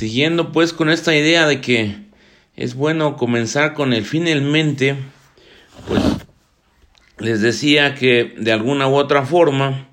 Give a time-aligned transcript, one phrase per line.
[0.00, 1.94] siguiendo pues con esta idea de que
[2.56, 4.96] es bueno comenzar con el fin en mente,
[5.86, 6.02] pues
[7.18, 9.90] les decía que de alguna u otra forma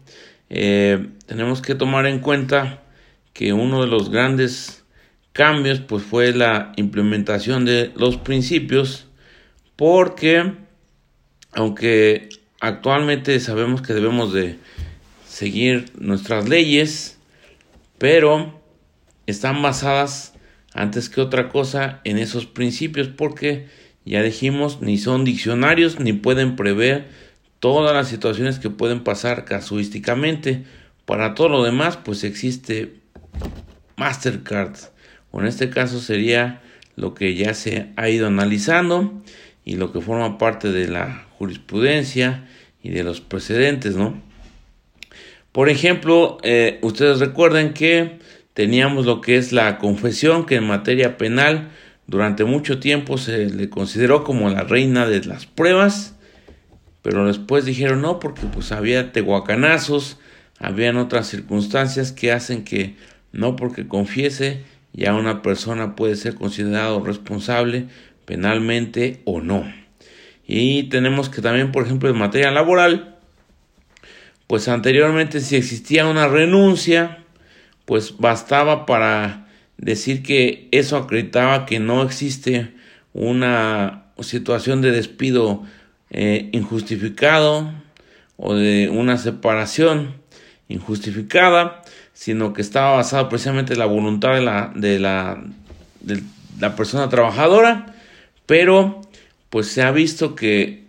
[0.50, 2.84] eh, tenemos que tomar en cuenta
[3.34, 4.86] que uno de los grandes
[5.34, 9.08] cambios pues fue la implementación de los principios
[9.76, 10.54] porque
[11.52, 12.30] aunque
[12.62, 14.58] actualmente sabemos que debemos de
[15.28, 17.20] seguir nuestras leyes
[17.98, 18.57] pero
[19.28, 20.34] están basadas
[20.74, 23.68] antes que otra cosa en esos principios porque
[24.06, 27.08] ya dijimos ni son diccionarios ni pueden prever
[27.60, 30.64] todas las situaciones que pueden pasar casuísticamente.
[31.06, 32.96] Para todo lo demás pues existe
[33.98, 34.76] Mastercard
[35.32, 36.62] o en este caso sería
[36.96, 39.22] lo que ya se ha ido analizando
[39.66, 42.48] y lo que forma parte de la jurisprudencia
[42.82, 44.22] y de los precedentes, ¿no?
[45.52, 48.20] Por ejemplo, eh, ustedes recuerden que
[48.58, 51.70] teníamos lo que es la confesión, que en materia penal
[52.08, 56.16] durante mucho tiempo se le consideró como la reina de las pruebas,
[57.04, 60.18] pero después dijeron no, porque pues había tehuacanazos,
[60.58, 62.96] habían otras circunstancias que hacen que
[63.32, 67.86] no porque confiese ya una persona puede ser considerado responsable
[68.26, 69.72] penalmente o no.
[70.48, 73.20] Y tenemos que también, por ejemplo, en materia laboral,
[74.48, 77.24] pues anteriormente si existía una renuncia,
[77.88, 82.74] pues bastaba para decir que eso acreditaba que no existe
[83.14, 85.64] una situación de despido
[86.10, 87.72] eh, injustificado
[88.36, 90.16] o de una separación
[90.68, 95.42] injustificada, sino que estaba basado precisamente en la voluntad de la, de la,
[96.02, 96.22] de
[96.60, 97.96] la persona trabajadora,
[98.46, 99.00] pero
[99.50, 100.84] pues se ha visto que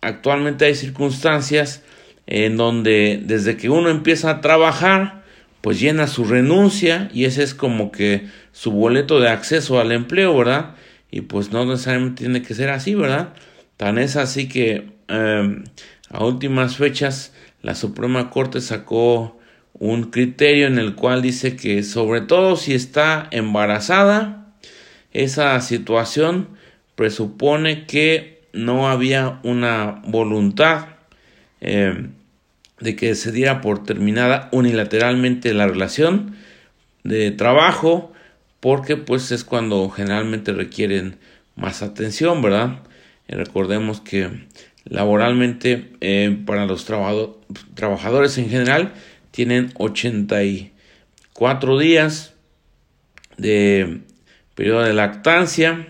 [0.00, 1.82] actualmente hay circunstancias
[2.28, 5.23] en donde desde que uno empieza a trabajar,
[5.64, 10.36] pues llena su renuncia y ese es como que su boleto de acceso al empleo,
[10.36, 10.74] ¿verdad?
[11.10, 13.32] Y pues no necesariamente tiene que ser así, ¿verdad?
[13.78, 15.64] Tan es así que em,
[16.10, 17.32] a últimas fechas
[17.62, 19.40] la Suprema Corte sacó
[19.72, 24.54] un criterio en el cual dice que sobre todo si está embarazada,
[25.14, 26.50] esa situación
[26.94, 30.88] presupone que no había una voluntad
[31.62, 32.10] eh,
[32.84, 36.36] de que se diera por terminada unilateralmente la relación
[37.02, 38.12] de trabajo,
[38.60, 41.16] porque pues es cuando generalmente requieren
[41.56, 42.80] más atención, ¿verdad?
[43.26, 44.28] recordemos que
[44.84, 48.92] laboralmente eh, para los trabajadores en general
[49.30, 52.34] tienen 84 días
[53.38, 54.02] de
[54.54, 55.88] periodo de lactancia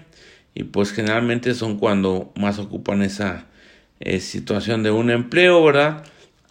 [0.55, 3.47] y pues generalmente son cuando más ocupan esa
[3.99, 6.05] eh, situación de un empleo, ¿verdad?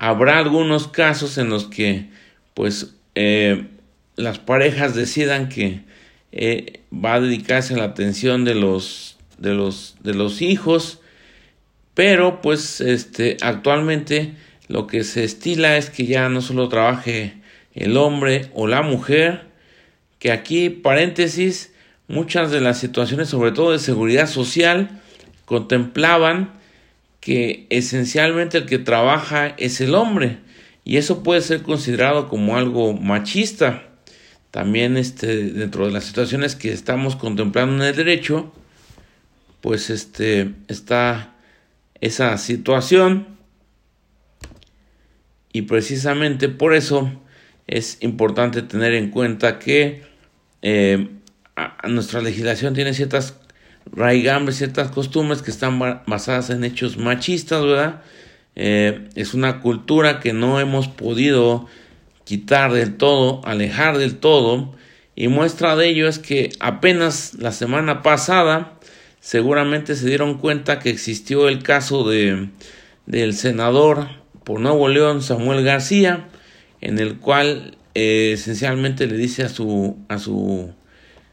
[0.03, 2.09] Habrá algunos casos en los que
[2.53, 3.67] pues eh,
[4.17, 5.79] las parejas decidan que
[6.33, 10.99] eh, va a dedicarse a la atención de los de los de los hijos
[11.93, 14.33] pero pues este actualmente
[14.67, 17.35] lo que se estila es que ya no solo trabaje
[17.73, 19.45] el hombre o la mujer
[20.19, 21.71] que aquí paréntesis
[22.09, 25.01] muchas de las situaciones sobre todo de seguridad social
[25.45, 26.61] contemplaban
[27.23, 30.39] que esencialmente el que trabaja es el hombre
[30.83, 33.83] y eso puede ser considerado como algo machista.
[34.51, 38.51] También este, dentro de las situaciones que estamos contemplando en el derecho,
[39.61, 41.33] pues este, está
[42.01, 43.37] esa situación
[45.53, 47.09] y precisamente por eso
[47.67, 50.03] es importante tener en cuenta que
[50.61, 51.07] eh,
[51.87, 53.39] nuestra legislación tiene ciertas
[53.91, 58.01] raigambres, ciertas costumbres que están basadas en hechos machistas, ¿verdad?
[58.55, 61.67] Eh, es una cultura que no hemos podido
[62.23, 64.73] quitar del todo, alejar del todo,
[65.15, 68.79] y muestra de ello es que apenas la semana pasada
[69.19, 72.49] seguramente se dieron cuenta que existió el caso de
[73.05, 74.07] del senador
[74.45, 76.27] por Nuevo León Samuel García,
[76.79, 80.73] en el cual eh, esencialmente le dice a su a su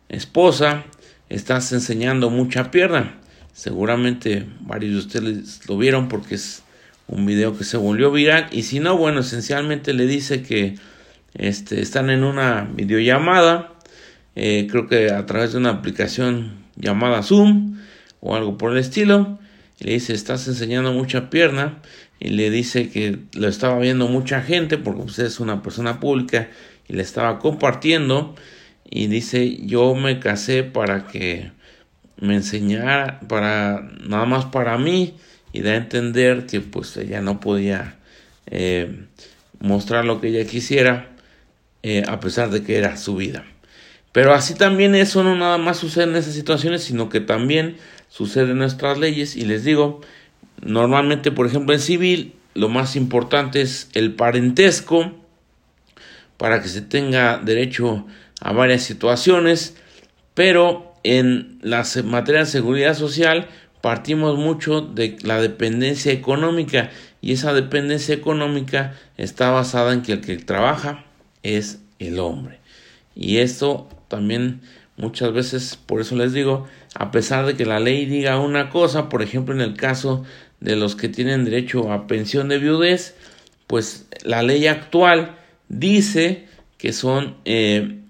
[0.09, 0.85] esposa
[1.31, 3.15] estás enseñando mucha pierna.
[3.55, 6.63] Seguramente varios de ustedes lo vieron porque es
[7.07, 8.49] un video que se volvió viral.
[8.53, 10.77] Y si no, bueno, esencialmente le dice que
[11.35, 13.73] este, están en una videollamada.
[14.37, 17.79] Eh, creo que a través de una aplicación llamada Zoom
[18.21, 19.39] o algo por el estilo.
[19.79, 21.79] Le dice, estás enseñando mucha pierna.
[22.19, 26.51] Y le dice que lo estaba viendo mucha gente porque usted es una persona pública
[26.87, 28.35] y le estaba compartiendo
[28.91, 31.53] y dice yo me casé para que
[32.21, 35.15] me enseñara para nada más para mí
[35.53, 37.97] y da a entender que pues ella no podía
[38.47, 39.07] eh,
[39.61, 41.11] mostrar lo que ella quisiera
[41.83, 43.45] eh, a pesar de que era su vida
[44.13, 47.77] Pero así también eso no nada más sucede en esas situaciones, sino que también
[48.09, 49.37] sucede en nuestras leyes.
[49.37, 50.01] Y les digo,
[50.61, 55.13] normalmente, por ejemplo, en civil, lo más importante es el parentesco
[56.37, 58.07] para que se tenga derecho
[58.41, 59.77] a varias situaciones,
[60.35, 63.49] pero en la materia de seguridad social
[63.81, 66.91] partimos mucho de la dependencia económica
[67.23, 71.05] y esa dependencia económica está basada en que el que trabaja
[71.43, 72.59] es el hombre.
[73.15, 74.61] Y esto también
[74.97, 79.09] muchas veces, por eso les digo, a pesar de que la ley diga una cosa,
[79.09, 80.25] por ejemplo en el caso
[80.61, 83.15] de los que tienen derecho a pensión de viudez,
[83.67, 85.37] pues la ley actual
[85.69, 86.47] dice
[86.77, 88.01] que son eh,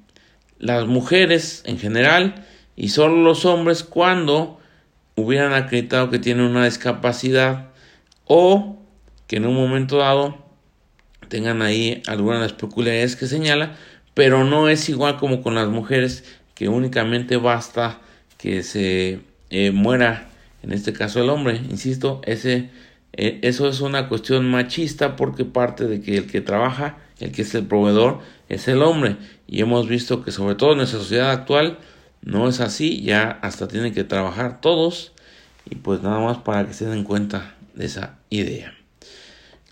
[0.61, 2.47] las mujeres en general
[2.77, 4.61] y solo los hombres cuando
[5.17, 7.71] hubieran acreditado que tienen una discapacidad
[8.27, 8.79] o
[9.27, 10.39] que en un momento dado
[11.29, 13.77] tengan ahí algunas de las peculiaridades que señala,
[14.15, 16.25] pero no es igual como con las mujeres
[16.55, 18.01] que únicamente basta
[18.37, 19.21] que se
[19.51, 20.29] eh, muera,
[20.63, 22.71] en este caso el hombre, insisto, ese,
[23.23, 27.43] eh, eso es una cuestión machista porque parte de que el que trabaja, el que
[27.43, 29.19] es el proveedor, es el hombre.
[29.47, 31.77] Y hemos visto que sobre todo en nuestra sociedad actual
[32.23, 35.13] no es así, ya hasta tienen que trabajar todos
[35.69, 38.73] y pues nada más para que se den cuenta de esa idea.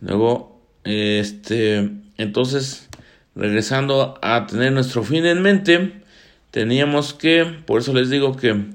[0.03, 2.91] Luego, este, entonces
[3.35, 6.03] regresando a tener nuestro fin en mente,
[6.51, 8.67] teníamos que, por eso les digo que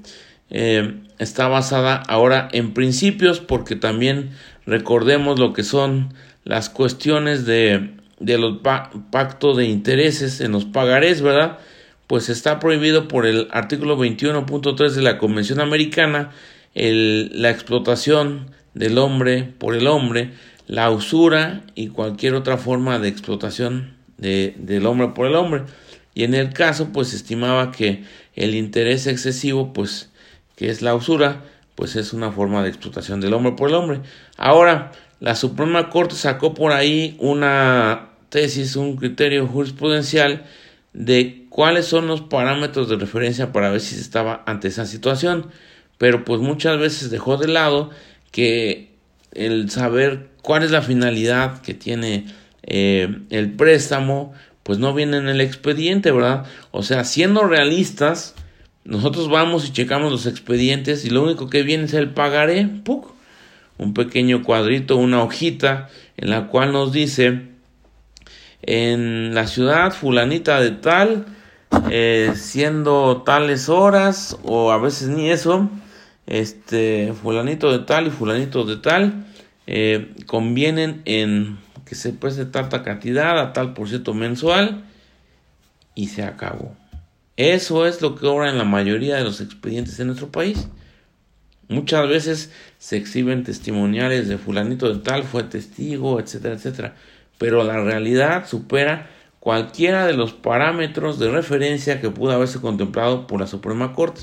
[0.50, 4.30] eh, está basada ahora en principios, porque también
[4.66, 6.14] recordemos lo que son
[6.44, 8.58] las cuestiones de, de los
[9.10, 11.58] pactos de intereses en los pagarés, ¿verdad?
[12.06, 16.30] Pues está prohibido por el artículo 21.3 de la Convención Americana
[16.74, 20.32] el, la explotación del hombre por el hombre,
[20.66, 25.62] la usura y cualquier otra forma de explotación de, del hombre por el hombre.
[26.14, 30.10] Y en el caso, pues estimaba que el interés excesivo, pues,
[30.56, 31.42] que es la usura,
[31.74, 34.00] pues es una forma de explotación del hombre por el hombre.
[34.36, 40.44] Ahora, la Suprema Corte sacó por ahí una tesis, un criterio jurisprudencial
[40.92, 45.48] de cuáles son los parámetros de referencia para ver si se estaba ante esa situación.
[45.98, 47.90] Pero pues muchas veces dejó de lado
[48.30, 48.94] que
[49.32, 52.26] el saber cuál es la finalidad que tiene
[52.62, 54.32] eh, el préstamo,
[54.62, 56.46] pues no viene en el expediente, ¿verdad?
[56.70, 58.34] O sea, siendo realistas,
[58.84, 62.68] nosotros vamos y checamos los expedientes y lo único que viene es el pagaré,
[63.78, 67.54] un pequeño cuadrito, una hojita en la cual nos dice
[68.62, 71.26] en la ciudad fulanita de tal,
[71.90, 75.70] eh, siendo tales horas o a veces ni eso,
[76.26, 79.26] este fulanito de tal y fulanito de tal
[79.66, 84.84] eh, convienen en que se preste tanta cantidad a tal por ciento mensual
[85.94, 86.74] y se acabó.
[87.36, 90.68] Eso es lo que obra en la mayoría de los expedientes en nuestro país.
[91.68, 96.94] Muchas veces se exhiben testimoniales de fulanito de tal, fue testigo, etcétera, etcétera.
[97.38, 99.10] Pero la realidad supera
[99.40, 104.22] cualquiera de los parámetros de referencia que pudo haberse contemplado por la Suprema Corte.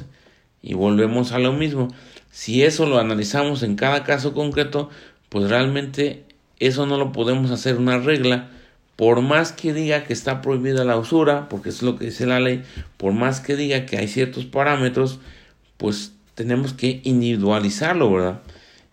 [0.62, 1.90] Y volvemos a lo mismo.
[2.30, 4.90] Si eso lo analizamos en cada caso concreto,
[5.30, 6.24] pues realmente
[6.60, 8.52] eso no lo podemos hacer una regla,
[9.02, 12.40] por más que diga que está prohibida la usura, porque es lo que dice la
[12.40, 12.62] ley,
[12.98, 15.18] por más que diga que hay ciertos parámetros,
[15.78, 18.42] pues tenemos que individualizarlo, ¿verdad?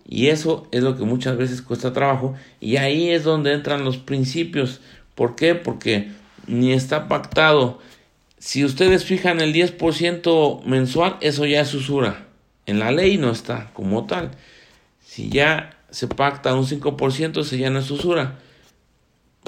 [0.08, 3.98] Y eso es lo que muchas veces cuesta trabajo y ahí es donde entran los
[3.98, 4.80] principios.
[5.14, 5.54] ¿Por qué?
[5.54, 6.08] Porque
[6.46, 7.78] ni está pactado.
[8.38, 12.24] Si ustedes fijan el 10% mensual, eso ya es usura.
[12.64, 14.30] En la ley no está como tal.
[15.04, 18.38] Si ya se pacta un 5%, se ya no es usura.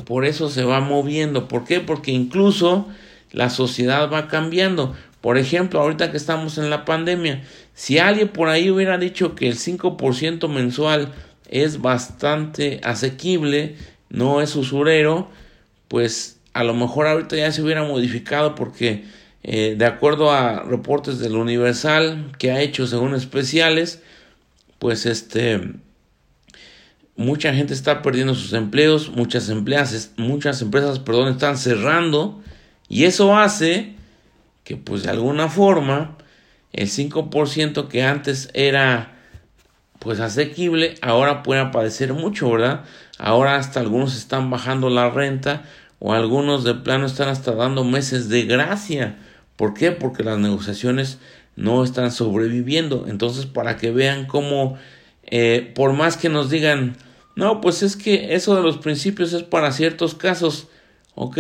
[0.05, 1.49] Por eso se va moviendo.
[1.49, 1.81] ¿Por qué?
[1.81, 2.89] Porque incluso
[3.33, 4.95] la sociedad va cambiando.
[5.21, 7.43] Por ejemplo, ahorita que estamos en la pandemia,
[7.75, 11.13] si alguien por ahí hubiera dicho que el 5% mensual
[11.49, 13.77] es bastante asequible,
[14.09, 15.29] no es usurero,
[15.89, 19.05] pues a lo mejor ahorita ya se hubiera modificado porque
[19.43, 24.03] eh, de acuerdo a reportes del Universal que ha hecho según especiales,
[24.79, 25.61] pues este
[27.21, 32.41] mucha gente está perdiendo sus empleos, muchas, empleas, muchas empresas perdón, están cerrando
[32.89, 33.95] y eso hace
[34.65, 36.17] que pues de alguna forma
[36.73, 39.19] el 5% que antes era
[39.99, 42.85] pues asequible ahora pueda padecer mucho, ¿verdad?
[43.19, 45.65] Ahora hasta algunos están bajando la renta
[45.99, 49.19] o algunos de plano están hasta dando meses de gracia.
[49.57, 49.93] ¿Por qué?
[49.93, 51.19] Porque las negociaciones
[51.55, 53.05] no están sobreviviendo.
[53.09, 54.79] Entonces, para que vean cómo,
[55.27, 56.97] eh, por más que nos digan,
[57.37, 60.69] no, pues es que eso de los principios es para ciertos casos.
[61.15, 61.39] Ok,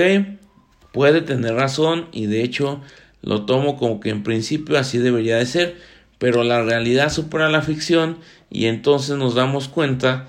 [0.92, 2.80] puede tener razón y de hecho
[3.23, 5.76] lo tomo como que en principio así debería de ser,
[6.18, 8.18] pero la realidad supera la ficción
[8.50, 10.28] y entonces nos damos cuenta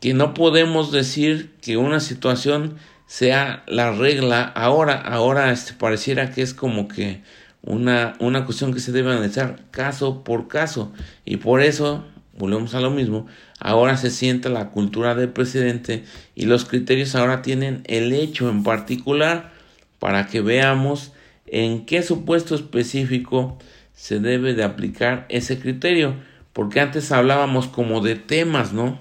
[0.00, 6.42] que no podemos decir que una situación sea la regla ahora, ahora este, pareciera que
[6.42, 7.22] es como que
[7.62, 10.92] una, una cuestión que se debe analizar caso por caso
[11.24, 12.04] y por eso
[12.38, 13.26] volvemos a lo mismo,
[13.58, 18.62] ahora se siente la cultura del presidente y los criterios ahora tienen el hecho en
[18.62, 19.52] particular
[19.98, 21.12] para que veamos
[21.46, 23.58] en qué supuesto específico
[23.94, 26.14] se debe de aplicar ese criterio,
[26.52, 28.98] porque antes hablábamos como de temas, ¿no?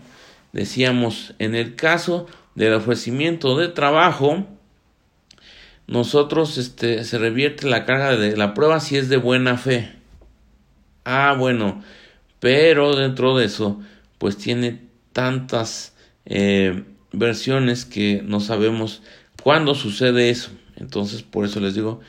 [0.53, 4.47] Decíamos, en el caso del ofrecimiento de trabajo,
[5.87, 9.91] nosotros este, se revierte la carga de la prueba si es de buena fe.
[11.03, 11.83] Ah, bueno,
[12.45, 13.81] pero dentro de eso,
[14.19, 14.79] pues tiene
[15.13, 15.95] tantas
[16.27, 19.01] eh, versiones que no sabemos
[19.41, 20.51] cuándo sucede eso.
[20.75, 22.01] Entonces, por eso les digo,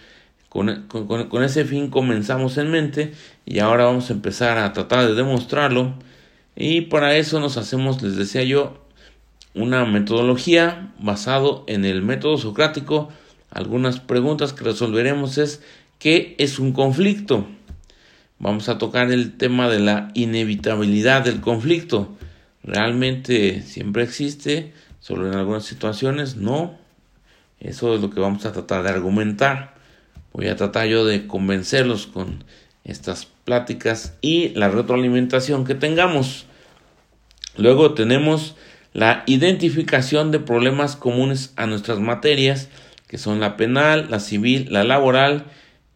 [0.50, 3.14] con, ese fin comenzamos en mente
[3.46, 5.94] y ahora vamos a empezar a tratar de demostrarlo.
[6.54, 8.86] Y para eso nos hacemos, les decía yo,
[9.54, 13.08] una metodología basado en el método socrático.
[13.48, 15.62] Algunas preguntas que resolveremos es
[15.98, 17.46] ¿qué es un conflicto?
[18.38, 22.16] Vamos a tocar el tema de la inevitabilidad del conflicto.
[22.62, 24.72] ¿Realmente siempre existe?
[25.00, 26.36] ¿Solo en algunas situaciones?
[26.36, 26.76] No.
[27.60, 29.74] Eso es lo que vamos a tratar de argumentar.
[30.32, 32.44] Voy a tratar yo de convencerlos con
[32.84, 36.46] estas pláticas y la retroalimentación que tengamos.
[37.56, 38.54] Luego tenemos
[38.92, 42.68] la identificación de problemas comunes a nuestras materias,
[43.08, 45.46] que son la penal, la civil, la laboral,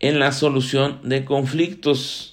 [0.01, 2.30] en la solución de conflictos,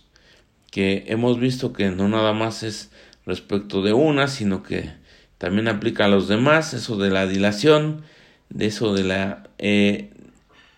[0.71, 2.91] que hemos visto que no nada más es
[3.25, 4.91] respecto de una, sino que
[5.37, 8.03] también aplica a los demás, eso de la dilación,
[8.49, 10.11] de eso de la eh,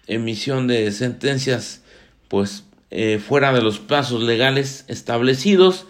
[0.07, 1.83] emisión de sentencias
[2.27, 5.85] pues eh, fuera de los plazos legales establecidos,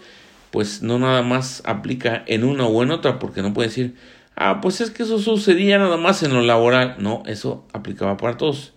[0.50, 3.94] pues no nada más aplica en una o en otra, porque no puede decir,
[4.36, 6.96] ah, pues es que eso sucedía nada más en lo laboral.
[6.98, 8.72] No, eso aplicaba para todos.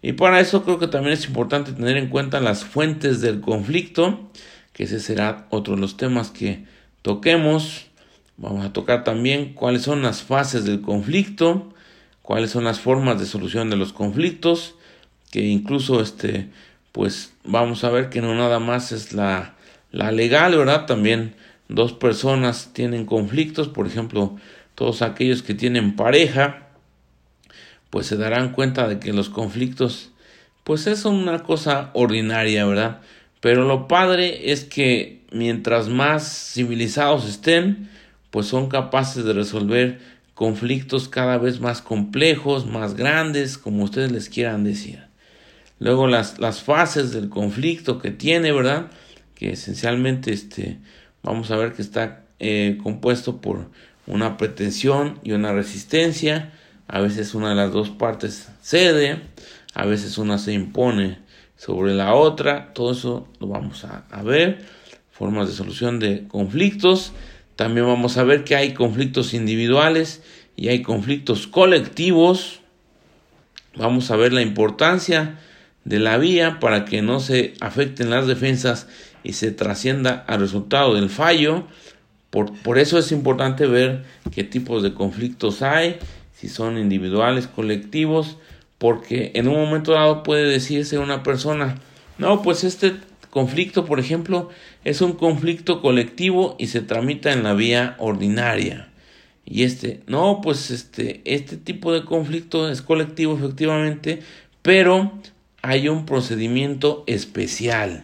[0.00, 4.30] Y para eso creo que también es importante tener en cuenta las fuentes del conflicto,
[4.72, 6.64] que ese será otro de los temas que
[7.02, 7.86] toquemos.
[8.36, 11.72] Vamos a tocar también cuáles son las fases del conflicto,
[12.22, 14.74] cuáles son las formas de solución de los conflictos,
[15.30, 16.50] que incluso este,
[16.92, 19.54] pues vamos a ver que no nada más es la,
[19.90, 20.86] la legal, ¿verdad?
[20.86, 21.34] También
[21.68, 24.36] dos personas tienen conflictos, por ejemplo,
[24.74, 26.68] todos aquellos que tienen pareja,
[27.90, 30.10] pues se darán cuenta de que los conflictos,
[30.64, 33.00] pues es una cosa ordinaria, ¿verdad?
[33.42, 37.90] Pero lo padre es que mientras más civilizados estén,
[38.30, 39.98] pues son capaces de resolver
[40.34, 45.00] conflictos cada vez más complejos, más grandes, como ustedes les quieran decir.
[45.80, 48.92] Luego las, las fases del conflicto que tiene, ¿verdad?
[49.34, 50.78] Que esencialmente este,
[51.24, 53.66] vamos a ver que está eh, compuesto por
[54.06, 56.52] una pretensión y una resistencia.
[56.86, 59.20] A veces una de las dos partes cede,
[59.74, 61.18] a veces una se impone
[61.64, 62.72] sobre la otra.
[62.74, 64.64] Todo eso lo vamos a, ver.
[65.12, 67.12] Formas de solución de conflictos
[67.54, 70.22] también vamos a ver que hay conflictos individuales
[70.56, 72.60] y hay conflictos colectivos.
[73.76, 75.38] Vamos a ver la importancia
[75.84, 78.88] de la vía para que no se afecten las defensas
[79.22, 81.68] y se trascienda al resultado del fallo.
[82.30, 84.04] Por, por, eso es importante ver
[84.34, 85.98] qué tipos de conflictos hay,
[86.34, 88.38] si son individuales, colectivos,
[88.82, 91.76] porque en un momento dado puede decirse una persona,
[92.18, 92.94] no, pues este
[93.30, 94.48] conflicto, por ejemplo,
[94.82, 98.88] es un conflicto colectivo y se tramita en la vía ordinaria.
[99.44, 104.18] Y este, no, pues este, este tipo de conflicto es colectivo efectivamente,
[104.62, 105.12] pero
[105.62, 108.02] hay un procedimiento especial.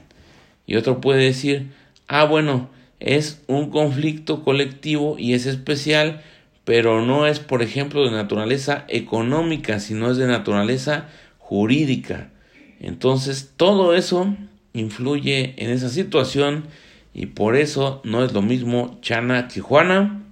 [0.65, 1.73] Y otro puede decir,
[2.07, 2.71] ah, bueno,
[3.01, 6.23] es un conflicto colectivo y es especial,
[6.69, 11.09] pero no es, por ejemplo, de naturaleza económica, sino es de naturaleza
[11.39, 12.31] jurídica.
[12.79, 14.37] Entonces, todo eso
[14.75, 16.67] influye en esa situación
[17.15, 20.25] y por eso no es lo mismo Chana que Juana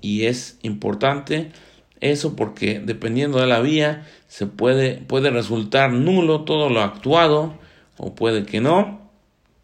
[0.00, 1.52] y es importante
[2.00, 7.58] eso porque dependiendo de la vía se puede, puede resultar nulo todo lo actuado
[7.98, 9.02] o puede que no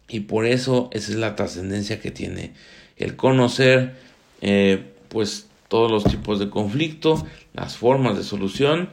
[0.07, 2.53] y por eso esa es la trascendencia que tiene
[2.95, 3.95] el conocer
[4.41, 8.89] eh, pues todos los tipos de conflicto, las formas de solución,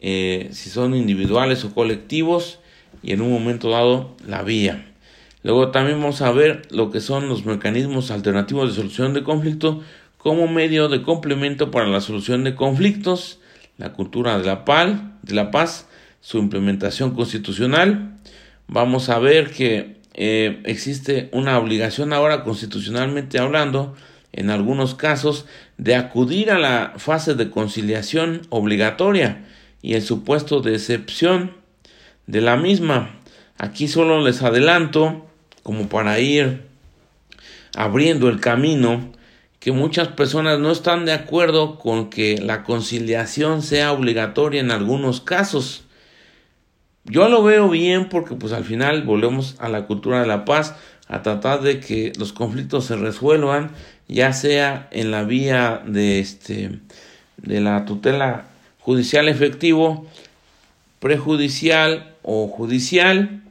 [0.00, 2.60] eh, si son individuales o colectivos
[3.02, 4.86] y en un momento dado la vía.
[5.42, 9.82] Luego también vamos a ver lo que son los mecanismos alternativos de solución de conflicto
[10.18, 13.40] como medio de complemento para la solución de conflictos,
[13.78, 15.88] la cultura de la, paz, de la paz,
[16.20, 18.18] su implementación constitucional.
[18.68, 23.94] vamos a ver que eh, existe una obligación ahora constitucionalmente hablando,
[24.32, 25.46] en algunos casos,
[25.80, 29.46] de acudir a la fase de conciliación obligatoria
[29.80, 31.56] y el supuesto de excepción
[32.26, 33.18] de la misma.
[33.56, 35.26] Aquí solo les adelanto,
[35.62, 36.64] como para ir
[37.74, 39.10] abriendo el camino,
[39.58, 45.22] que muchas personas no están de acuerdo con que la conciliación sea obligatoria en algunos
[45.22, 45.84] casos.
[47.10, 50.76] Yo lo veo bien porque pues al final volvemos a la cultura de la paz,
[51.08, 53.72] a tratar de que los conflictos se resuelvan,
[54.06, 56.78] ya sea en la vía de este
[57.36, 58.46] de la tutela
[58.78, 60.06] judicial efectivo,
[61.00, 63.42] prejudicial o judicial,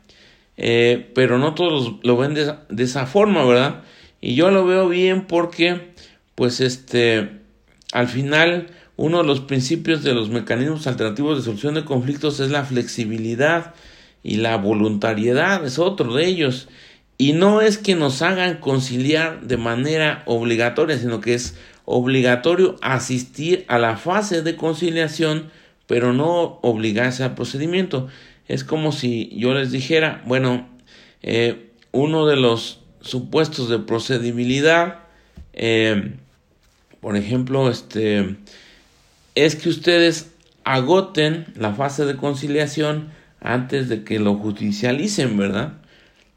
[0.55, 3.81] eh, pero no todos lo ven de, de, esa forma, ¿verdad?
[4.21, 5.91] Y yo lo veo bien porque,
[6.35, 7.29] pues, este,
[7.91, 8.67] al final,
[8.99, 13.73] uno de los principios de los mecanismos alternativos de solución de conflictos es la flexibilidad
[14.23, 16.67] y la voluntariedad, es otro de ellos.
[17.17, 23.63] Y no es que nos hagan conciliar de manera obligatoria, sino que es obligatorio asistir
[23.69, 25.49] a la fase de conciliación,
[25.87, 28.09] pero no obligarse al procedimiento.
[28.49, 30.67] Es como si yo les dijera, bueno,
[31.21, 35.03] eh, uno de los supuestos de procedibilidad,
[35.53, 36.15] eh,
[36.99, 38.35] por ejemplo, este,
[39.45, 40.31] es que ustedes
[40.63, 45.73] agoten la fase de conciliación antes de que lo judicialicen, ¿verdad?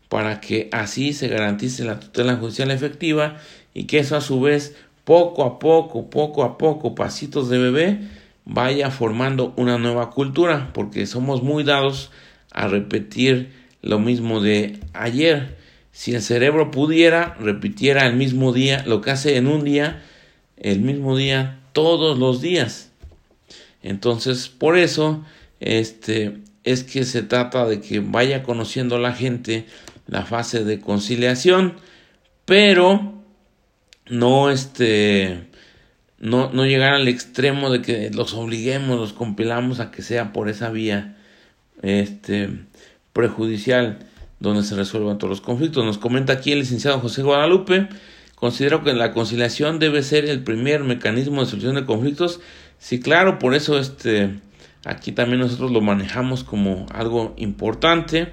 [0.08, 3.36] Para que así se garantice la tutela judicial efectiva
[3.74, 8.00] y que eso a su vez poco a poco, poco a poco, pasitos de bebé,
[8.44, 12.10] vaya formando una nueva cultura, porque somos muy dados
[12.52, 15.56] a repetir lo mismo de ayer.
[15.90, 20.02] Si el cerebro pudiera, repitiera el mismo día, lo que hace en un día,
[20.56, 22.91] el mismo día, todos los días.
[23.82, 25.24] Entonces, por eso,
[25.60, 29.66] este, es que se trata de que vaya conociendo la gente
[30.06, 31.74] la fase de conciliación,
[32.44, 33.14] pero
[34.08, 35.48] no este
[36.18, 40.48] no, no llegar al extremo de que los obliguemos, los compilamos a que sea por
[40.48, 41.16] esa vía
[41.82, 42.48] este
[43.12, 43.98] prejudicial
[44.38, 45.84] donde se resuelvan todos los conflictos.
[45.84, 47.88] Nos comenta aquí el licenciado José Guadalupe,
[48.34, 52.40] considero que la conciliación debe ser el primer mecanismo de solución de conflictos.
[52.82, 54.30] Sí, claro, por eso este
[54.84, 58.32] aquí también nosotros lo manejamos como algo importante.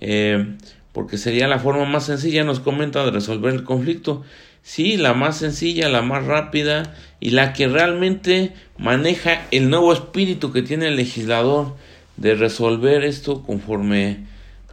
[0.00, 0.46] Eh,
[0.92, 4.22] porque sería la forma más sencilla, nos comenta, de resolver el conflicto.
[4.62, 10.52] Sí, la más sencilla, la más rápida y la que realmente maneja el nuevo espíritu
[10.52, 11.74] que tiene el legislador
[12.16, 14.18] de resolver esto conforme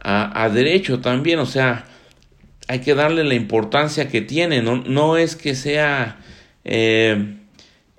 [0.00, 1.40] a, derecho también.
[1.40, 1.86] O sea,
[2.68, 4.62] hay que darle la importancia que tiene.
[4.62, 6.18] No, no es que sea
[6.64, 7.37] eh,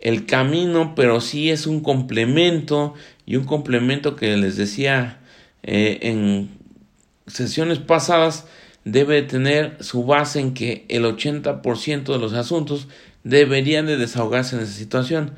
[0.01, 2.93] el camino, pero sí es un complemento
[3.25, 5.19] y un complemento que les decía
[5.63, 6.49] eh, en
[7.27, 8.47] sesiones pasadas
[8.85, 12.87] debe tener su base en que el 80% de los asuntos
[13.23, 15.33] deberían de desahogarse en esa situación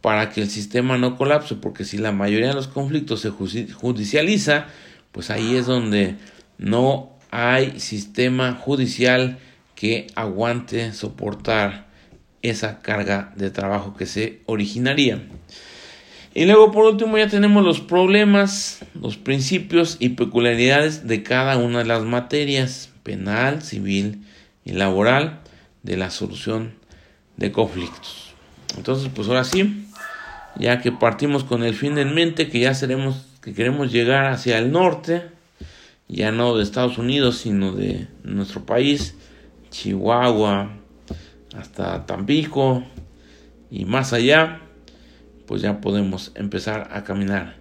[0.00, 4.66] para que el sistema no colapse, porque si la mayoría de los conflictos se judicializa,
[5.12, 6.16] pues ahí es donde
[6.58, 9.38] no hay sistema judicial
[9.74, 11.83] que aguante soportar
[12.44, 15.22] esa carga de trabajo que se originaría.
[16.34, 21.78] Y luego por último ya tenemos los problemas, los principios y peculiaridades de cada una
[21.78, 24.24] de las materias penal, civil
[24.64, 25.40] y laboral
[25.82, 26.74] de la solución
[27.36, 28.34] de conflictos.
[28.76, 29.86] Entonces, pues ahora sí,
[30.58, 34.58] ya que partimos con el fin en mente, que ya seremos, que queremos llegar hacia
[34.58, 35.22] el norte,
[36.08, 39.14] ya no de Estados Unidos, sino de nuestro país,
[39.70, 40.83] Chihuahua,
[41.58, 42.84] hasta Tampico
[43.70, 44.60] y más allá,
[45.46, 47.56] pues ya podemos empezar a caminar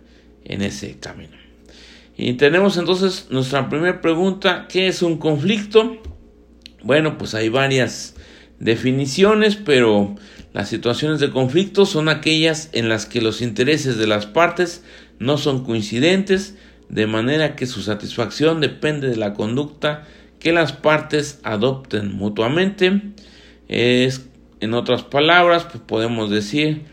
[0.45, 1.37] en ese camino.
[2.15, 6.01] Y tenemos entonces nuestra primera pregunta, ¿qué es un conflicto?
[6.83, 8.15] Bueno, pues hay varias
[8.59, 10.15] definiciones, pero
[10.53, 14.83] las situaciones de conflicto son aquellas en las que los intereses de las partes
[15.17, 16.55] no son coincidentes,
[16.89, 20.05] de manera que su satisfacción depende de la conducta
[20.39, 23.01] que las partes adopten mutuamente.
[23.67, 24.25] Es,
[24.59, 26.83] en otras palabras, pues podemos decir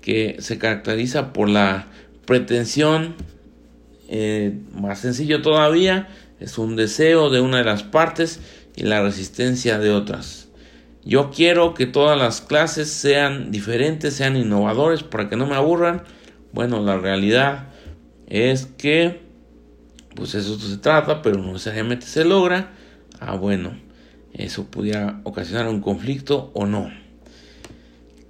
[0.00, 1.86] que se caracteriza por la
[2.26, 3.14] pretensión,
[4.08, 6.08] eh, más sencillo todavía,
[6.40, 8.40] es un deseo de una de las partes
[8.74, 10.48] y la resistencia de otras.
[11.04, 16.02] Yo quiero que todas las clases sean diferentes, sean innovadores para que no me aburran.
[16.52, 17.68] Bueno, la realidad
[18.26, 19.20] es que
[20.14, 22.72] pues eso se trata, pero no necesariamente se logra.
[23.18, 23.76] Ah, bueno,
[24.40, 26.90] eso pudiera ocasionar un conflicto o no.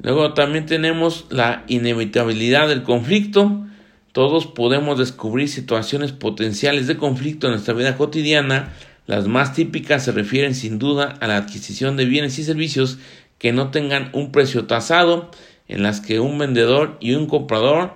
[0.02, 3.66] Luego también tenemos la inevitabilidad del conflicto.
[4.12, 8.72] todos podemos descubrir situaciones potenciales de conflicto en nuestra vida cotidiana.
[9.06, 12.98] Las más típicas se refieren sin duda a la adquisición de bienes y servicios
[13.38, 15.30] que no tengan un precio tasado,
[15.68, 17.94] en las que un vendedor y un comprador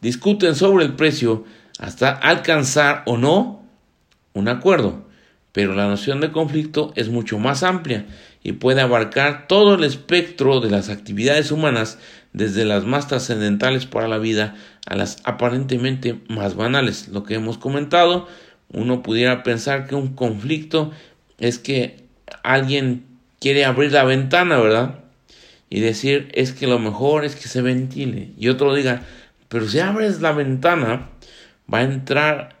[0.00, 1.44] discuten sobre el precio
[1.78, 3.62] hasta alcanzar o no
[4.34, 5.07] un acuerdo.
[5.52, 8.06] Pero la noción de conflicto es mucho más amplia
[8.42, 11.98] y puede abarcar todo el espectro de las actividades humanas,
[12.32, 14.54] desde las más trascendentales para la vida
[14.86, 17.08] a las aparentemente más banales.
[17.08, 18.28] Lo que hemos comentado,
[18.72, 20.92] uno pudiera pensar que un conflicto
[21.38, 22.04] es que
[22.42, 23.04] alguien
[23.40, 25.00] quiere abrir la ventana, ¿verdad?
[25.70, 28.32] Y decir, es que lo mejor es que se ventile.
[28.38, 29.02] Y otro diga,
[29.48, 31.10] pero si abres la ventana,
[31.72, 32.57] va a entrar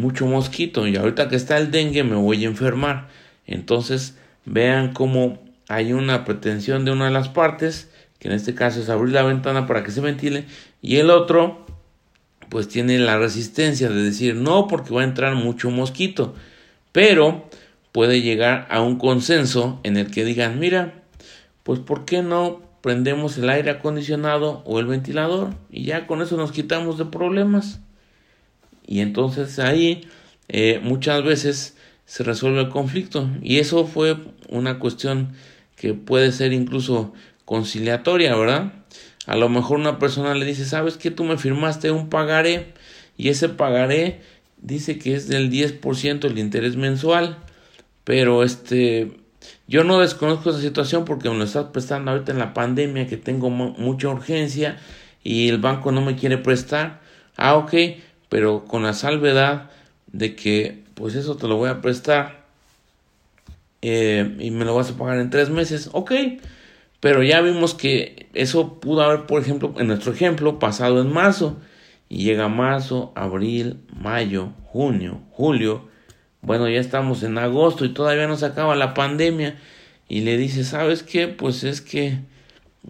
[0.00, 3.08] mucho mosquito y ahorita que está el dengue me voy a enfermar.
[3.46, 8.80] Entonces vean cómo hay una pretensión de una de las partes, que en este caso
[8.80, 10.46] es abrir la ventana para que se ventile,
[10.80, 11.66] y el otro
[12.48, 16.34] pues tiene la resistencia de decir no porque va a entrar mucho mosquito,
[16.92, 17.48] pero
[17.92, 21.02] puede llegar a un consenso en el que digan, mira,
[21.62, 25.50] pues ¿por qué no prendemos el aire acondicionado o el ventilador?
[25.70, 27.80] Y ya con eso nos quitamos de problemas.
[28.88, 30.08] Y entonces ahí
[30.48, 33.28] eh, muchas veces se resuelve el conflicto.
[33.42, 34.16] Y eso fue
[34.48, 35.34] una cuestión
[35.76, 37.12] que puede ser incluso
[37.44, 38.72] conciliatoria, ¿verdad?
[39.26, 42.72] A lo mejor una persona le dice, ¿sabes que tú me firmaste un pagaré?
[43.18, 44.22] Y ese pagaré
[44.56, 47.36] dice que es del 10% el interés mensual.
[48.04, 49.12] Pero este,
[49.66, 53.18] yo no desconozco esa situación porque me lo estás prestando ahorita en la pandemia que
[53.18, 54.78] tengo mucha urgencia
[55.22, 57.02] y el banco no me quiere prestar.
[57.36, 57.74] Ah, ok,
[58.28, 59.70] pero con la salvedad
[60.12, 62.44] de que pues eso te lo voy a prestar
[63.82, 66.12] eh, y me lo vas a pagar en tres meses, ok,
[67.00, 71.58] pero ya vimos que eso pudo haber, por ejemplo, en nuestro ejemplo, pasado en marzo,
[72.08, 75.88] y llega marzo, abril, mayo, junio, julio,
[76.40, 79.56] bueno, ya estamos en agosto y todavía no se acaba la pandemia,
[80.08, 81.28] y le dice, ¿sabes qué?
[81.28, 82.18] Pues es que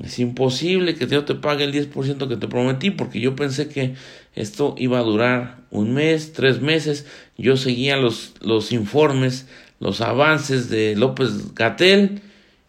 [0.02, 3.94] es imposible que yo te pague el 10% que te prometí porque yo pensé que
[4.38, 7.06] esto iba a durar un mes, tres meses.
[7.36, 9.48] Yo seguía los, los informes,
[9.80, 12.22] los avances de López Gatel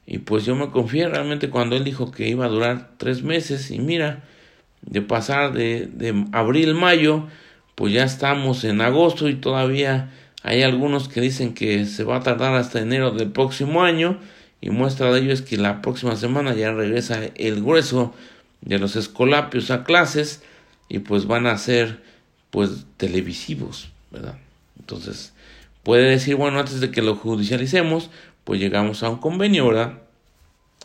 [0.08, 3.70] y pues yo me confié realmente cuando él dijo que iba a durar tres meses
[3.70, 4.24] y mira,
[4.82, 7.28] de pasar de, de abril, mayo,
[7.76, 10.10] pues ya estamos en agosto y todavía
[10.42, 14.18] hay algunos que dicen que se va a tardar hasta enero del próximo año
[14.60, 18.14] y muestra de ello es que la próxima semana ya regresa el grueso
[18.62, 20.42] de los escolapios a clases
[20.90, 22.02] y pues van a ser
[22.50, 24.36] pues televisivos, ¿verdad?
[24.80, 25.34] Entonces
[25.84, 28.10] puede decir, bueno, antes de que lo judicialicemos,
[28.44, 30.00] pues llegamos a un convenio, ¿verdad?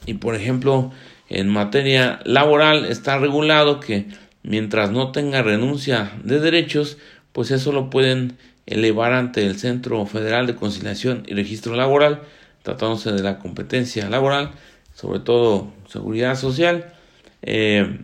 [0.06, 0.92] Y por ejemplo,
[1.28, 4.06] en materia laboral está regulado que
[4.42, 6.98] mientras no tenga renuncia de derechos,
[7.32, 8.36] pues eso lo pueden
[8.66, 12.22] elevar ante el Centro Federal de Conciliación y Registro Laboral
[12.62, 14.52] tratándose de la competencia laboral,
[14.94, 16.94] sobre todo seguridad social,
[17.42, 18.00] eh,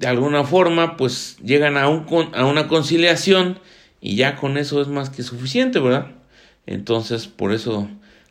[0.00, 3.58] de alguna forma pues llegan a, un, a una conciliación
[4.00, 6.06] y ya con eso es más que suficiente, ¿verdad?
[6.64, 7.86] Entonces, por eso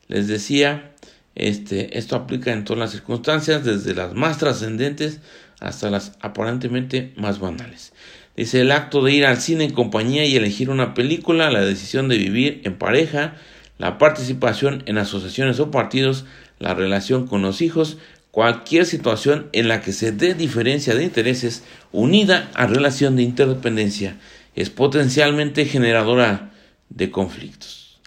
[0.08, 0.94] les decía,
[1.36, 5.20] este, esto aplica en todas las circunstancias, desde las más trascendentes
[5.60, 7.94] hasta las aparentemente más banales.
[8.36, 12.10] Dice el acto de ir al cine en compañía y elegir una película, la decisión
[12.10, 13.36] de vivir en pareja,
[13.78, 16.26] la participación en asociaciones o partidos,
[16.58, 18.00] la relación con los hijos,
[18.32, 24.18] cualquier situación en la que se dé diferencia de intereses unida a relación de interdependencia
[24.56, 26.52] es potencialmente generadora
[26.90, 28.00] de conflictos.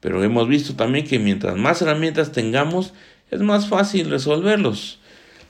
[0.00, 2.94] Pero hemos visto también que mientras más herramientas tengamos,
[3.30, 4.98] es más fácil resolverlos.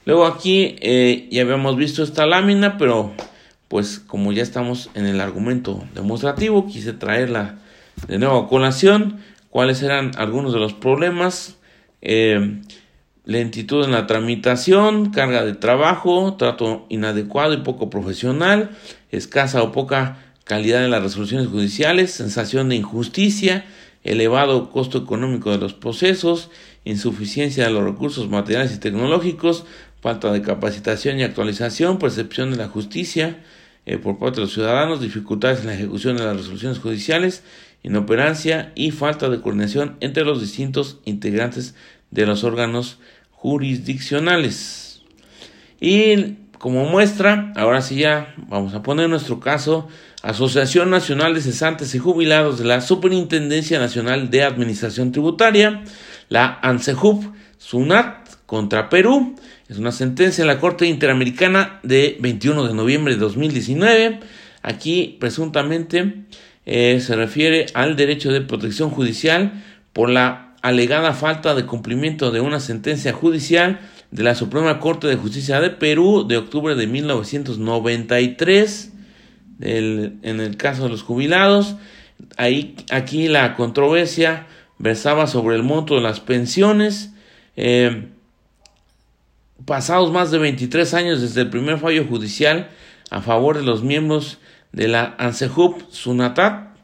[0.05, 3.13] Luego aquí eh, ya habíamos visto esta lámina, pero
[3.67, 7.59] pues como ya estamos en el argumento demostrativo, quise traerla
[8.07, 11.57] de nuevo a colación cuáles eran algunos de los problemas,
[12.01, 12.59] eh,
[13.23, 18.71] lentitud en la tramitación, carga de trabajo, trato inadecuado y poco profesional,
[19.11, 23.65] escasa o poca calidad en las resoluciones judiciales, sensación de injusticia,
[24.03, 26.49] elevado costo económico de los procesos,
[26.83, 29.65] insuficiencia de los recursos materiales y tecnológicos,
[30.01, 33.43] falta de capacitación y actualización, percepción de la justicia
[33.85, 37.43] eh, por parte de los ciudadanos, dificultades en la ejecución de las resoluciones judiciales,
[37.83, 41.75] inoperancia y falta de coordinación entre los distintos integrantes
[42.11, 42.99] de los órganos
[43.31, 45.01] jurisdiccionales.
[45.79, 49.87] Y como muestra, ahora sí ya vamos a poner nuestro caso,
[50.21, 55.81] Asociación Nacional de Cesantes y Jubilados de la Superintendencia Nacional de Administración Tributaria,
[56.29, 57.23] la ANSEJUP,
[57.57, 59.35] SUNAT contra Perú,
[59.69, 64.19] Es una sentencia de la Corte Interamericana de 21 de noviembre de 2019.
[64.61, 66.25] Aquí presuntamente
[66.65, 72.39] eh, se refiere al derecho de protección judicial por la alegada falta de cumplimiento de
[72.39, 73.79] una sentencia judicial
[74.11, 78.91] de la Suprema Corte de Justicia de Perú de octubre de 1993
[79.61, 81.75] en el caso de los jubilados.
[82.37, 84.47] Ahí, aquí la controversia
[84.77, 87.11] versaba sobre el monto de las pensiones.
[87.55, 88.07] Eh,
[89.65, 92.69] pasados más de 23 años desde el primer fallo judicial
[93.09, 94.39] a favor de los miembros
[94.71, 96.75] de la ANSEJUP Sunatat,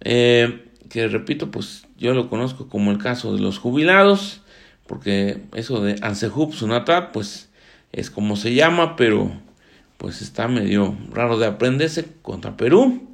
[0.00, 4.40] eh, que repito, pues yo lo conozco como el caso de los jubilados,
[4.88, 7.48] porque eso de ANSEJUP Sunatat, pues
[7.92, 9.30] es como se llama, pero
[9.98, 13.08] pues está medio raro de aprenderse contra Perú.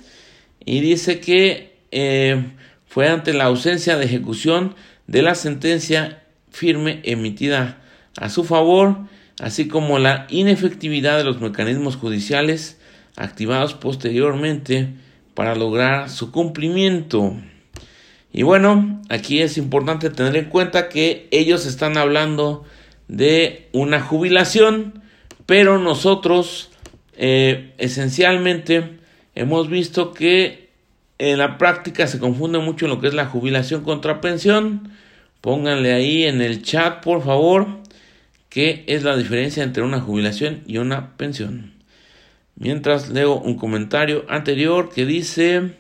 [0.64, 2.42] Y dice que eh,
[2.87, 4.74] fue ante la ausencia de ejecución
[5.07, 7.83] de la sentencia firme emitida
[8.16, 8.96] a su favor,
[9.38, 12.81] así como la inefectividad de los mecanismos judiciales
[13.16, 14.94] activados posteriormente
[15.35, 17.37] para lograr su cumplimiento.
[18.38, 22.64] Y bueno, aquí es importante tener en cuenta que ellos están hablando
[23.09, 25.03] de una jubilación,
[25.44, 26.70] pero nosotros
[27.16, 29.01] eh, esencialmente
[29.35, 30.68] hemos visto que
[31.18, 34.92] en la práctica se confunde mucho lo que es la jubilación contra pensión.
[35.40, 37.66] Pónganle ahí en el chat, por favor,
[38.51, 41.74] qué es la diferencia entre una jubilación y una pensión.
[42.55, 45.72] Mientras leo un comentario anterior que dice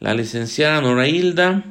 [0.00, 1.62] la licenciada Nora Hilda,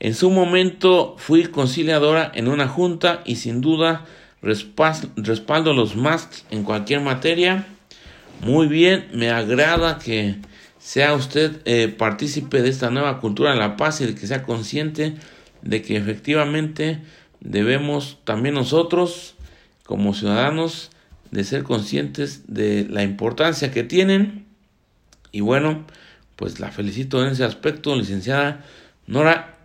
[0.00, 4.06] en su momento fui conciliadora en una junta y sin duda
[4.42, 7.66] respaldo los más en cualquier materia.
[8.40, 10.36] Muy bien, me agrada que
[10.78, 14.42] sea usted eh, partícipe de esta nueva cultura de la paz y de que sea
[14.42, 15.16] consciente
[15.60, 17.00] de que efectivamente
[17.40, 19.34] debemos también nosotros
[19.84, 20.90] como ciudadanos
[21.30, 24.46] de ser conscientes de la importancia que tienen
[25.32, 25.84] y bueno
[26.36, 28.64] pues la felicito en ese aspecto licenciada
[29.06, 29.59] Nora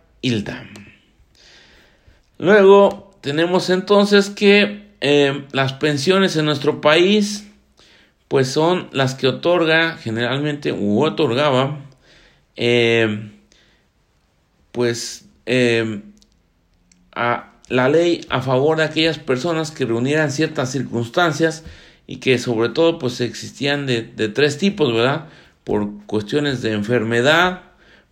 [2.38, 7.46] Luego tenemos entonces que eh, las pensiones en nuestro país
[8.28, 11.80] pues son las que otorga generalmente u otorgaba
[12.56, 13.30] eh,
[14.72, 16.02] pues eh,
[17.14, 21.64] a la ley a favor de aquellas personas que reunieran ciertas circunstancias
[22.06, 25.26] y que sobre todo pues existían de, de tres tipos, ¿verdad?
[25.64, 27.62] Por cuestiones de enfermedad,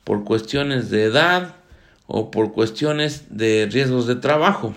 [0.03, 1.55] por cuestiones de edad
[2.07, 4.75] o por cuestiones de riesgos de trabajo.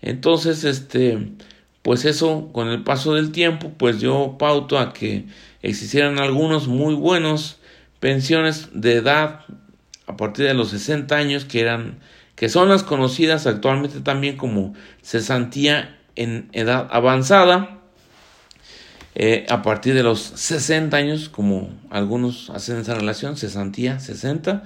[0.00, 1.34] Entonces, este,
[1.82, 5.26] pues eso con el paso del tiempo pues yo pauto a que
[5.62, 7.58] existieran algunos muy buenos
[8.00, 9.40] pensiones de edad
[10.06, 11.98] a partir de los 60 años que eran
[12.36, 17.80] que son las conocidas actualmente también como cesantía en edad avanzada
[19.14, 24.62] eh, a partir de los 60 años como algunos hacen esa relación cesantía 60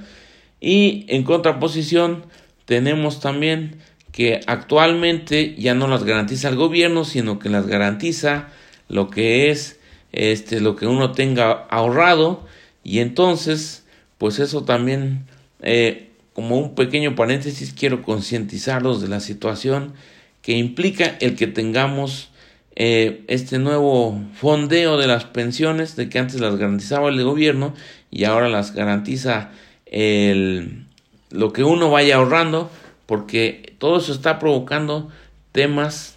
[0.60, 2.24] y en contraposición
[2.64, 3.76] tenemos también
[4.12, 8.48] que actualmente ya no las garantiza el gobierno, sino que las garantiza
[8.88, 9.78] lo que es
[10.12, 12.46] este lo que uno tenga ahorrado.
[12.82, 13.84] Y entonces
[14.18, 15.26] pues eso también
[15.60, 19.94] eh, como un pequeño paréntesis quiero concientizarlos de la situación
[20.42, 22.30] que implica el que tengamos
[22.76, 27.74] eh, este nuevo fondeo de las pensiones de que antes las garantizaba el gobierno
[28.10, 29.50] y ahora las garantiza
[29.96, 30.84] el,
[31.30, 32.70] lo que uno vaya ahorrando
[33.06, 35.10] porque todo eso está provocando
[35.52, 36.16] temas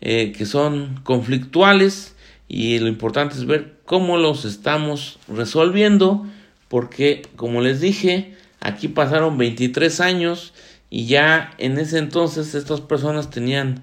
[0.00, 2.14] eh, que son conflictuales
[2.46, 6.24] y lo importante es ver cómo los estamos resolviendo
[6.68, 10.54] porque como les dije aquí pasaron 23 años
[10.88, 13.82] y ya en ese entonces estas personas tenían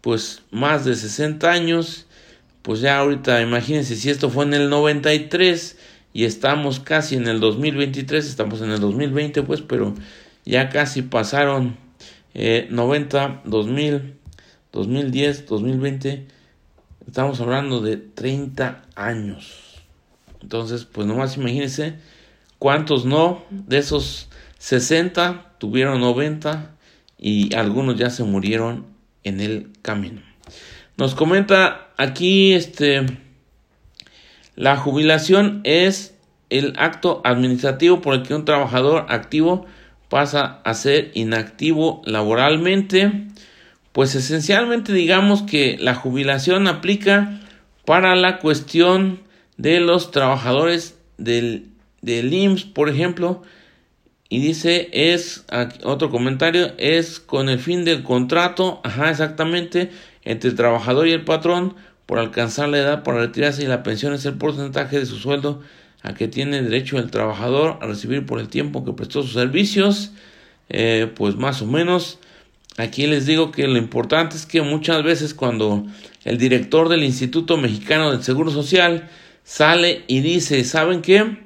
[0.00, 2.06] pues más de 60 años
[2.62, 5.76] pues ya ahorita imagínense si esto fue en el 93
[6.16, 9.94] y estamos casi en el 2023 estamos en el 2020 pues pero
[10.46, 11.76] ya casi pasaron
[12.34, 14.14] 90, 2000,
[14.72, 16.26] 2010, 2020,
[17.06, 19.82] estamos hablando de 30 años.
[20.42, 21.94] Entonces, pues nomás imagínense
[22.58, 26.76] cuántos no, de esos 60 tuvieron 90
[27.18, 28.86] y algunos ya se murieron
[29.24, 30.20] en el camino.
[30.98, 33.06] Nos comenta aquí este
[34.56, 36.14] la jubilación es
[36.50, 39.66] el acto administrativo por el que un trabajador activo
[40.08, 43.28] pasa a ser inactivo laboralmente,
[43.92, 47.40] pues esencialmente digamos que la jubilación aplica
[47.84, 49.20] para la cuestión
[49.56, 51.68] de los trabajadores del,
[52.02, 53.42] del IMSS, por ejemplo,
[54.28, 55.44] y dice, es,
[55.84, 59.90] otro comentario, es con el fin del contrato, ajá, exactamente,
[60.24, 64.14] entre el trabajador y el patrón por alcanzar la edad para retirarse y la pensión
[64.14, 65.60] es el porcentaje de su sueldo
[66.02, 70.12] a que tiene derecho el trabajador a recibir por el tiempo que prestó sus servicios,
[70.68, 72.18] eh, pues más o menos.
[72.76, 75.86] Aquí les digo que lo importante es que muchas veces cuando
[76.24, 79.08] el director del Instituto Mexicano del Seguro Social
[79.42, 81.38] sale y dice, ¿saben qué?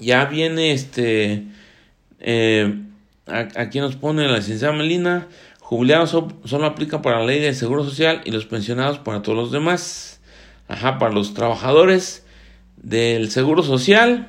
[0.00, 1.44] Ya viene este
[2.20, 2.74] eh,
[3.26, 5.28] aquí nos pone la licenciada Melina,
[5.70, 6.10] jubilados
[6.46, 10.20] solo aplica para la ley del Seguro Social y los pensionados para todos los demás.
[10.66, 12.26] Ajá, para los trabajadores
[12.76, 14.26] del Seguro Social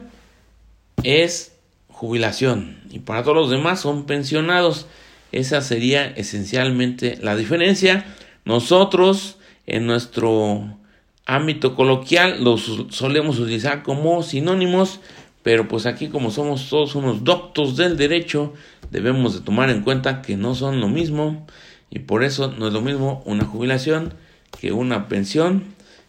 [1.02, 1.54] es
[1.88, 4.86] jubilación y para todos los demás son pensionados.
[5.32, 8.06] Esa sería esencialmente la diferencia.
[8.46, 10.78] Nosotros en nuestro
[11.26, 15.00] ámbito coloquial los solemos utilizar como sinónimos
[15.44, 18.54] pero pues aquí como somos todos unos doctos del derecho,
[18.92, 21.46] debemos de tomar en cuenta que no son lo mismo
[21.90, 24.14] y por eso no es lo mismo una jubilación
[24.60, 25.64] que una pensión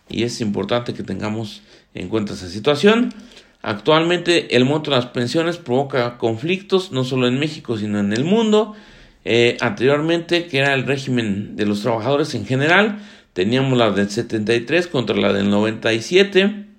[0.09, 1.63] y es importante que tengamos
[1.95, 3.15] en cuenta esa situación.
[3.63, 8.25] Actualmente el monto de las pensiones provoca conflictos no solo en México sino en el
[8.25, 8.75] mundo.
[9.25, 12.99] Eh, anteriormente, que era el régimen de los trabajadores en general,
[13.35, 16.72] teníamos la del 73 contra la del 97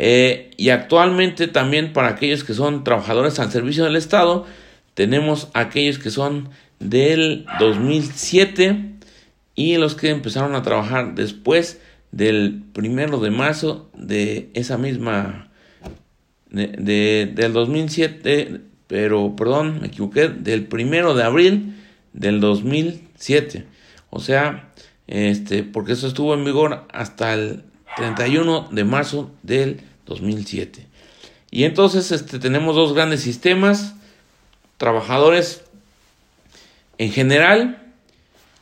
[0.00, 4.46] eh, y actualmente también para aquellos que son trabajadores al servicio del Estado,
[4.94, 8.92] tenemos aquellos que son del 2007
[9.56, 11.80] y los que empezaron a trabajar después
[12.12, 15.50] del primero de marzo de esa misma
[16.48, 21.74] de, del 2007 pero perdón me equivoqué del primero de abril
[22.12, 23.66] del 2007
[24.10, 24.70] o sea
[25.08, 27.64] este porque eso estuvo en vigor hasta el
[27.96, 30.86] 31 de marzo del 2007.
[31.50, 33.94] Y entonces este, tenemos dos grandes sistemas,
[34.76, 35.64] trabajadores
[36.98, 37.82] en general,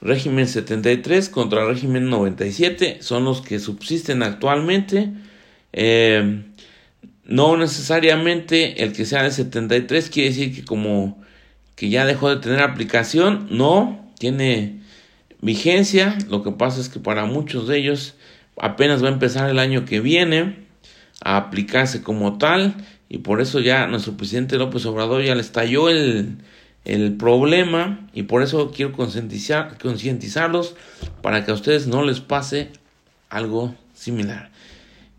[0.01, 5.11] régimen 73 contra régimen 97, son los que subsisten actualmente.
[5.73, 6.43] Eh,
[7.25, 11.21] no necesariamente el que sea de 73 quiere decir que como
[11.75, 14.81] que ya dejó de tener aplicación, no, tiene
[15.41, 18.15] vigencia, lo que pasa es que para muchos de ellos
[18.57, 20.66] apenas va a empezar el año que viene
[21.23, 22.75] a aplicarse como tal
[23.09, 26.39] y por eso ya nuestro presidente López Obrador ya le estalló el,
[26.85, 30.77] el problema y por eso quiero concientizar, concientizarlos
[31.23, 32.71] para que a ustedes no les pase
[33.29, 34.51] algo similar.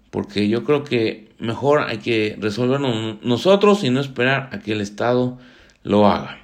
[0.09, 4.81] Porque yo creo que mejor hay que resolverlo nosotros y no esperar a que el
[4.81, 5.37] Estado
[5.83, 6.39] lo haga.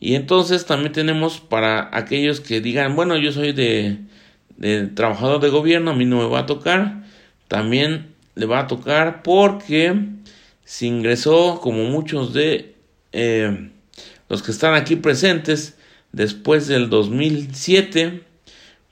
[0.00, 3.98] Y entonces también tenemos para aquellos que digan, bueno, yo soy de,
[4.56, 7.04] de trabajador de gobierno, a mí no me va a tocar.
[7.48, 9.94] También le va a tocar porque
[10.64, 12.74] se ingresó como muchos de
[13.12, 13.70] eh,
[14.28, 15.76] los que están aquí presentes
[16.12, 18.22] después del 2007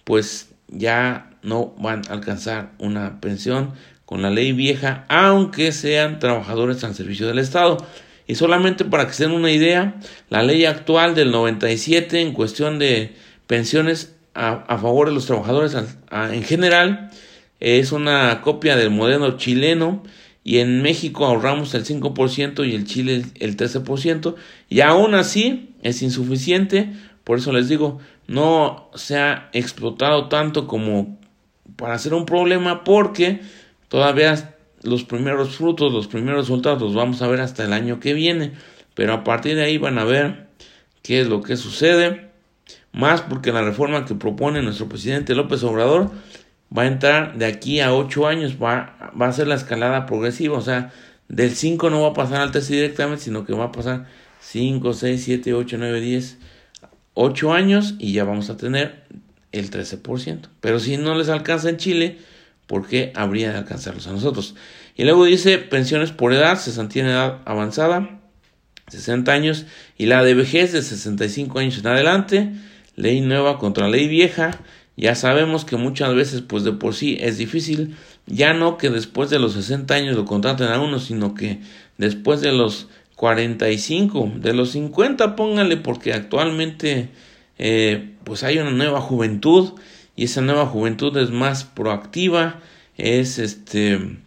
[0.05, 3.72] pues ya no van a alcanzar una pensión
[4.05, 7.78] con la ley vieja aunque sean trabajadores al servicio del Estado.
[8.26, 9.96] Y solamente para que se den una idea
[10.31, 13.14] la ley actual del 97 en cuestión de
[13.46, 15.76] pensiones a, favor de los trabajadores
[16.11, 17.11] en general
[17.62, 20.03] es una copia del modelo chileno
[20.42, 24.35] y en México ahorramos el 5% y el Chile el 13%
[24.68, 31.20] y aún así es insuficiente, por eso les digo, no se ha explotado tanto como
[31.77, 33.42] para hacer un problema porque
[33.87, 38.12] todavía los primeros frutos, los primeros resultados los vamos a ver hasta el año que
[38.12, 38.55] viene,
[38.94, 40.48] pero a partir de ahí van a ver
[41.05, 42.29] qué es lo que sucede,
[42.92, 46.11] más porque la reforma que propone nuestro presidente López Obrador
[46.76, 50.56] va a entrar de aquí a 8 años, va, va a ser la escalada progresiva,
[50.56, 50.92] o sea,
[51.28, 54.06] del 5 no va a pasar al 3 directamente, sino que va a pasar
[54.40, 56.38] 5, 6, 7, 8, 9, 10,
[57.14, 59.04] 8 años y ya vamos a tener
[59.52, 60.48] el 13%.
[60.61, 62.18] Pero si no les alcanza en Chile,
[62.66, 64.54] ¿por qué habría de alcanzarlos a nosotros?
[64.96, 68.20] Y luego dice pensiones por edad, se en edad avanzada,
[68.88, 69.66] 60 años,
[69.96, 72.52] y la de vejez de 65 años en adelante,
[72.96, 74.58] ley nueva contra ley vieja,
[74.97, 79.31] ya sabemos que muchas veces pues de por sí es difícil, ya no que después
[79.31, 81.61] de los 60 años lo contraten a uno, sino que
[81.99, 87.11] después de los 45, de los 50 pónganle porque actualmente
[87.59, 89.75] eh, pues hay una nueva juventud
[90.17, 92.61] y esa nueva juventud es más proactiva,
[92.97, 94.19] es este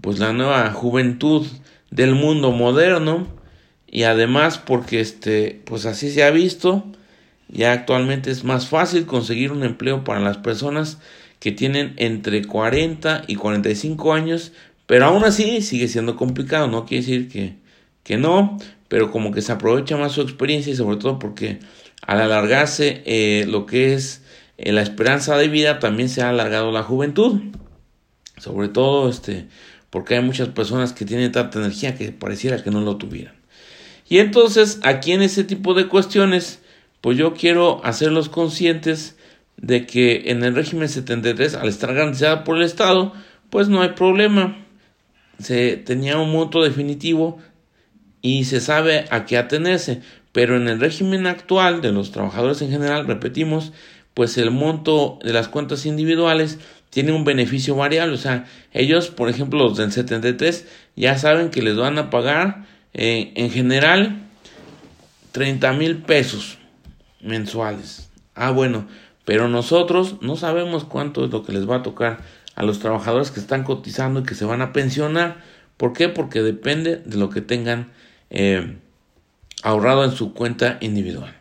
[0.00, 1.46] pues la nueva juventud
[1.90, 3.28] del mundo moderno
[3.86, 6.84] y además porque este pues así se ha visto
[7.52, 10.98] ya actualmente es más fácil conseguir un empleo para las personas
[11.38, 14.52] que tienen entre 40 y 45 años,
[14.86, 17.54] pero aún así sigue siendo complicado, no quiere decir que,
[18.02, 21.60] que no, pero como que se aprovecha más su experiencia y sobre todo porque
[22.06, 24.22] al alargarse eh, lo que es
[24.58, 27.40] eh, la esperanza de vida también se ha alargado la juventud,
[28.36, 29.46] sobre todo este
[29.90, 33.34] porque hay muchas personas que tienen tanta energía que pareciera que no lo tuvieran.
[34.08, 36.60] Y entonces aquí en ese tipo de cuestiones,
[37.00, 39.16] pues yo quiero hacerlos conscientes
[39.56, 43.12] de que en el régimen 73, al estar garantizada por el Estado,
[43.50, 44.56] pues no hay problema.
[45.38, 47.38] Se tenía un monto definitivo
[48.22, 50.02] y se sabe a qué atenerse.
[50.32, 53.72] Pero en el régimen actual de los trabajadores en general, repetimos,
[54.14, 56.58] pues el monto de las cuentas individuales
[56.90, 58.14] tiene un beneficio variable.
[58.14, 62.64] O sea, ellos, por ejemplo, los del 73, ya saben que les van a pagar
[62.92, 64.20] eh, en general
[65.32, 66.59] 30 mil pesos
[67.22, 68.10] mensuales.
[68.34, 68.86] Ah, bueno,
[69.24, 72.20] pero nosotros no sabemos cuánto es lo que les va a tocar
[72.54, 75.42] a los trabajadores que están cotizando y que se van a pensionar.
[75.76, 76.08] ¿Por qué?
[76.08, 77.92] Porque depende de lo que tengan
[78.30, 78.76] eh,
[79.62, 81.34] ahorrado en su cuenta individual.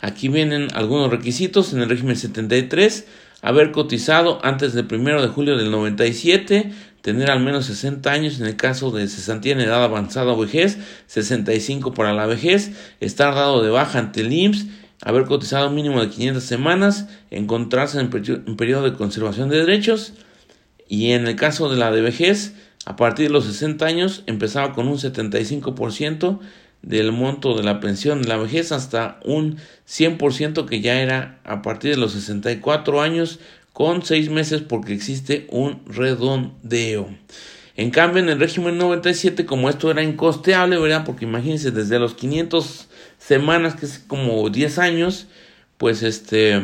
[0.00, 3.06] Aquí vienen algunos requisitos en el régimen 73.
[3.40, 6.72] Haber cotizado antes del 1 de julio del 97,
[7.02, 10.78] tener al menos 60 años en el caso de cesantía en edad avanzada o vejez,
[11.06, 14.66] 65 para la vejez, estar dado de baja ante el IMSS,
[15.04, 18.10] haber cotizado mínimo de 500 semanas, encontrarse en,
[18.46, 20.14] en periodo de conservación de derechos
[20.88, 22.54] y en el caso de la de vejez,
[22.86, 26.40] a partir de los 60 años empezaba con un 75%
[26.80, 31.62] del monto de la pensión de la vejez hasta un 100% que ya era a
[31.62, 33.40] partir de los 64 años
[33.74, 37.08] con 6 meses porque existe un redondeo.
[37.76, 41.04] En cambio, en el régimen 97, como esto era incosteable, ¿verdad?
[41.04, 42.83] Porque imagínense, desde los 500
[43.26, 45.26] semanas, que es como 10 años,
[45.78, 46.60] pues este,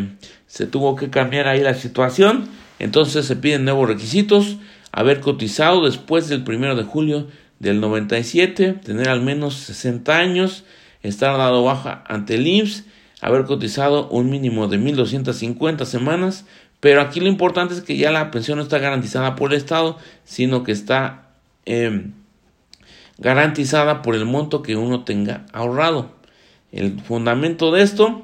[0.47, 2.49] se tuvo que cambiar ahí la situación.
[2.79, 4.57] Entonces se piden nuevos requisitos,
[4.93, 10.65] haber cotizado después del 1 de julio del 97, tener al menos 60 años,
[11.03, 12.85] estar dado baja ante el IMSS,
[13.21, 16.47] haber cotizado un mínimo de 1.250 semanas,
[16.81, 19.99] pero aquí lo importante es que ya la pensión no está garantizada por el Estado,
[20.25, 21.29] sino que está
[21.67, 22.15] em,
[23.19, 26.20] garantizada por el monto que uno tenga ahorrado.
[26.73, 28.23] El fundamento de esto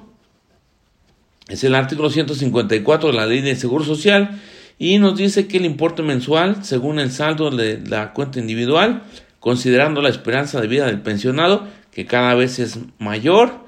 [1.48, 4.40] es el artículo 154 de la Ley de Seguro Social
[4.78, 9.02] y nos dice que el importe mensual, según el saldo de la cuenta individual,
[9.40, 13.64] considerando la esperanza de vida del pensionado, que cada vez es mayor,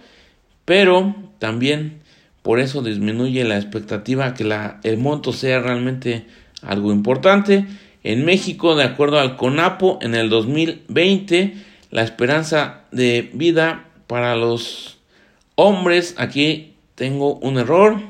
[0.65, 2.01] pero también
[2.43, 4.45] por eso disminuye la expectativa que
[4.83, 6.27] el monto sea realmente
[6.63, 7.67] algo importante.
[8.05, 11.55] En México, de acuerdo al CONAPO, en el 2020,
[11.91, 14.99] la esperanza de vida para los
[15.55, 18.01] hombres, aquí tengo un error,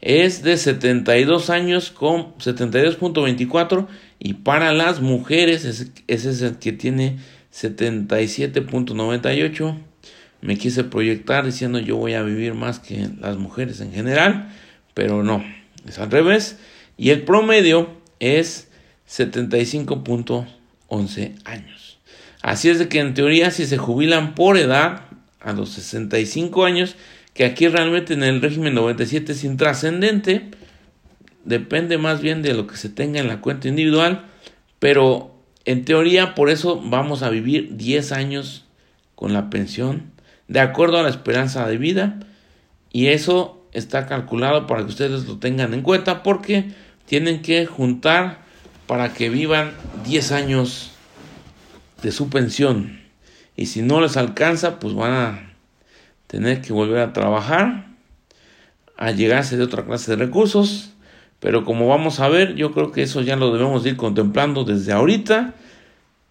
[0.00, 3.88] es de 72 años con 72.24
[4.20, 7.18] y para las mujeres ese es el que tiene
[7.52, 9.76] 77.98.
[10.42, 14.48] Me quise proyectar diciendo yo voy a vivir más que las mujeres en general,
[14.94, 15.44] pero no,
[15.86, 16.56] es al revés.
[16.96, 18.70] Y el promedio es
[19.08, 21.98] 75.11 años.
[22.42, 25.09] Así es de que en teoría si se jubilan por edad
[25.40, 26.96] a los 65 años,
[27.34, 30.50] que aquí realmente en el régimen 97 es intrascendente,
[31.44, 34.26] depende más bien de lo que se tenga en la cuenta individual,
[34.78, 35.34] pero
[35.64, 38.66] en teoría por eso vamos a vivir 10 años
[39.14, 40.10] con la pensión
[40.48, 42.18] de acuerdo a la esperanza de vida
[42.90, 46.72] y eso está calculado para que ustedes lo tengan en cuenta porque
[47.06, 48.38] tienen que juntar
[48.86, 49.72] para que vivan
[50.04, 50.90] 10 años
[52.02, 52.99] de su pensión
[53.60, 55.52] y si no les alcanza pues van a
[56.26, 57.86] tener que volver a trabajar
[58.96, 60.90] a llegarse de otra clase de recursos
[61.40, 64.92] pero como vamos a ver, yo creo que eso ya lo debemos ir contemplando desde
[64.92, 65.54] ahorita.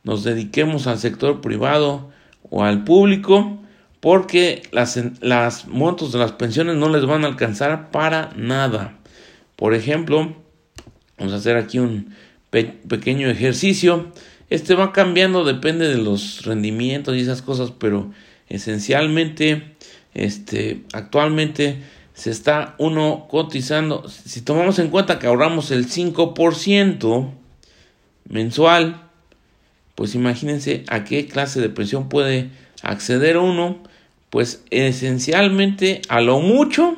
[0.03, 2.11] Nos dediquemos al sector privado
[2.49, 3.59] o al público,
[3.99, 8.97] porque las, las montos de las pensiones no les van a alcanzar para nada.
[9.55, 10.35] Por ejemplo,
[11.17, 12.13] vamos a hacer aquí un
[12.51, 14.11] pequeño ejercicio.
[14.49, 18.11] Este va cambiando, depende de los rendimientos y esas cosas, pero
[18.47, 19.75] esencialmente,
[20.13, 21.77] este, actualmente
[22.13, 27.31] se está uno cotizando, si tomamos en cuenta que ahorramos el 5%
[28.27, 29.09] mensual,
[29.95, 32.49] pues imagínense a qué clase de pensión puede
[32.81, 33.83] acceder uno,
[34.29, 36.97] pues esencialmente a lo mucho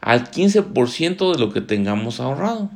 [0.00, 2.70] al 15% de lo que tengamos ahorrado.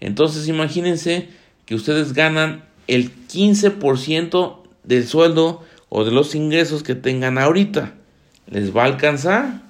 [0.00, 1.28] Entonces imagínense
[1.66, 7.94] que ustedes ganan el 15% del sueldo o de los ingresos que tengan ahorita.
[8.46, 9.64] ¿Les va a alcanzar?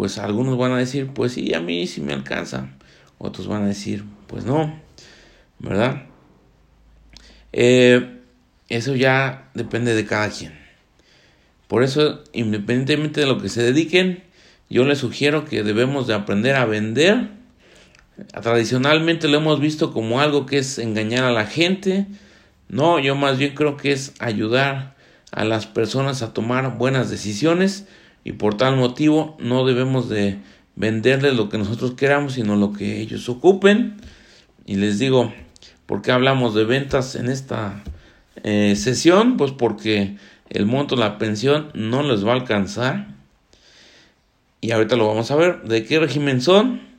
[0.00, 2.70] pues algunos van a decir, pues sí, a mí sí me alcanza.
[3.18, 4.80] Otros van a decir, pues no,
[5.58, 6.04] ¿verdad?
[7.52, 8.18] Eh,
[8.68, 10.58] eso ya depende de cada quien.
[11.68, 14.22] Por eso, independientemente de lo que se dediquen,
[14.70, 17.28] yo les sugiero que debemos de aprender a vender.
[18.28, 22.06] Tradicionalmente lo hemos visto como algo que es engañar a la gente.
[22.68, 24.94] No, yo más bien creo que es ayudar
[25.32, 27.86] a las personas a tomar buenas decisiones
[28.24, 30.38] y por tal motivo no debemos de
[30.76, 33.96] venderles lo que nosotros queramos, sino lo que ellos ocupen.
[34.66, 35.32] Y les digo,
[35.86, 37.82] ¿por qué hablamos de ventas en esta
[38.42, 39.36] eh, sesión?
[39.36, 40.16] Pues porque
[40.48, 43.08] el monto de la pensión no les va a alcanzar.
[44.60, 45.62] Y ahorita lo vamos a ver.
[45.62, 46.89] ¿De qué régimen son?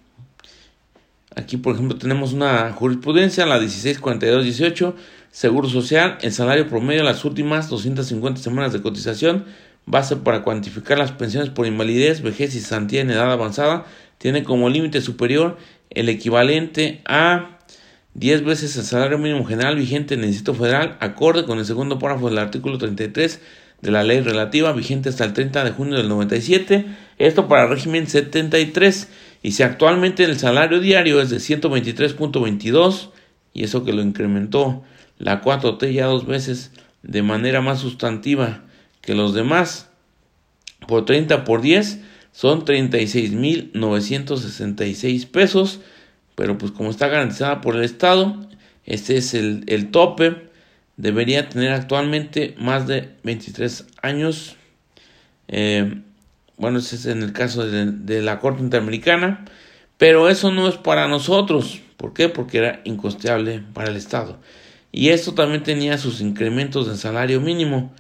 [1.35, 4.93] Aquí, por ejemplo, tenemos una jurisprudencia, la 1642-18,
[5.31, 9.45] Seguro Social, el salario promedio de las últimas 250 semanas de cotización,
[9.85, 13.85] base para cuantificar las pensiones por invalidez, vejez y santía en edad avanzada,
[14.17, 15.57] tiene como límite superior
[15.89, 17.59] el equivalente a
[18.13, 21.97] 10 veces el salario mínimo general vigente en el Distrito Federal, acorde con el segundo
[21.97, 23.39] párrafo del artículo 33
[23.81, 26.85] de la ley relativa, vigente hasta el 30 de junio del 97,
[27.17, 29.07] esto para el régimen 73,
[29.43, 33.09] y si actualmente el salario diario es de 123.22,
[33.53, 34.83] y eso que lo incrementó
[35.17, 36.71] la 4T ya dos veces
[37.03, 38.63] de manera más sustantiva
[39.01, 39.89] que los demás,
[40.87, 41.99] por 30 por 10
[42.31, 45.79] son 36.966 pesos,
[46.35, 48.47] pero pues como está garantizada por el Estado,
[48.85, 50.49] este es el, el tope,
[50.97, 54.55] debería tener actualmente más de 23 años.
[55.47, 56.01] Eh,
[56.61, 59.45] bueno, ese es en el caso de, la Corte Interamericana,
[59.97, 61.81] pero eso no es para nosotros.
[61.97, 62.29] ¿Por qué?
[62.29, 64.39] Porque era incosteable para el Estado.
[64.91, 67.91] Y esto también tenía sus incrementos de salario mínimo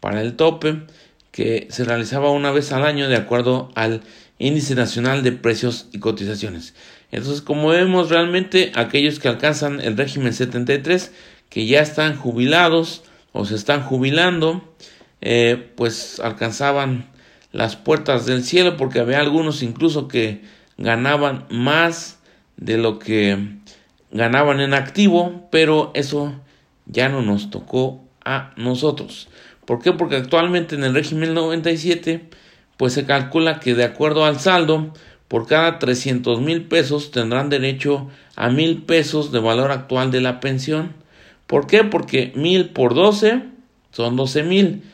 [0.00, 0.84] para el tope,
[1.32, 4.00] que se realizaba una vez al año de acuerdo al
[4.38, 6.74] Índice Nacional de Precios y Cotizaciones.
[7.12, 11.12] Entonces, como vemos, realmente aquellos que alcanzan el régimen 73,
[11.50, 13.02] que ya están jubilados
[13.32, 14.74] o se están jubilando,
[15.20, 17.17] eh, pues alcanzaban
[17.58, 20.42] las puertas del cielo, porque había algunos incluso que
[20.76, 22.20] ganaban más
[22.56, 23.36] de lo que
[24.12, 26.34] ganaban en activo, pero eso
[26.86, 29.28] ya no nos tocó a nosotros.
[29.64, 29.90] ¿Por qué?
[29.90, 32.28] Porque actualmente en el régimen 97,
[32.76, 34.92] pues se calcula que de acuerdo al saldo,
[35.26, 40.38] por cada 300 mil pesos tendrán derecho a mil pesos de valor actual de la
[40.38, 40.92] pensión.
[41.48, 41.82] ¿Por qué?
[41.82, 43.42] Porque mil por 12
[43.90, 44.84] son 12 mil.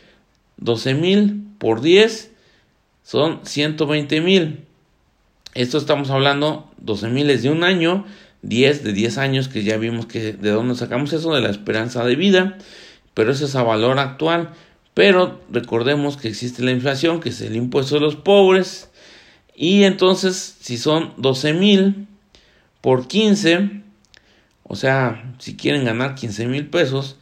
[0.57, 2.31] 12 mil por 10
[3.05, 4.65] son 120 mil.
[5.55, 8.05] Esto estamos hablando 12 mil de un año,
[8.43, 12.05] 10 de 10 años que ya vimos que de dónde sacamos eso de la esperanza
[12.05, 12.59] de vida,
[13.15, 14.51] pero eso es a valor actual.
[14.95, 18.91] Pero recordemos que existe la inflación, que es el impuesto de los pobres,
[19.55, 22.07] y entonces, si son 12 mil
[22.81, 23.83] por 15,
[24.65, 27.17] o sea, si quieren ganar 15 mil pesos,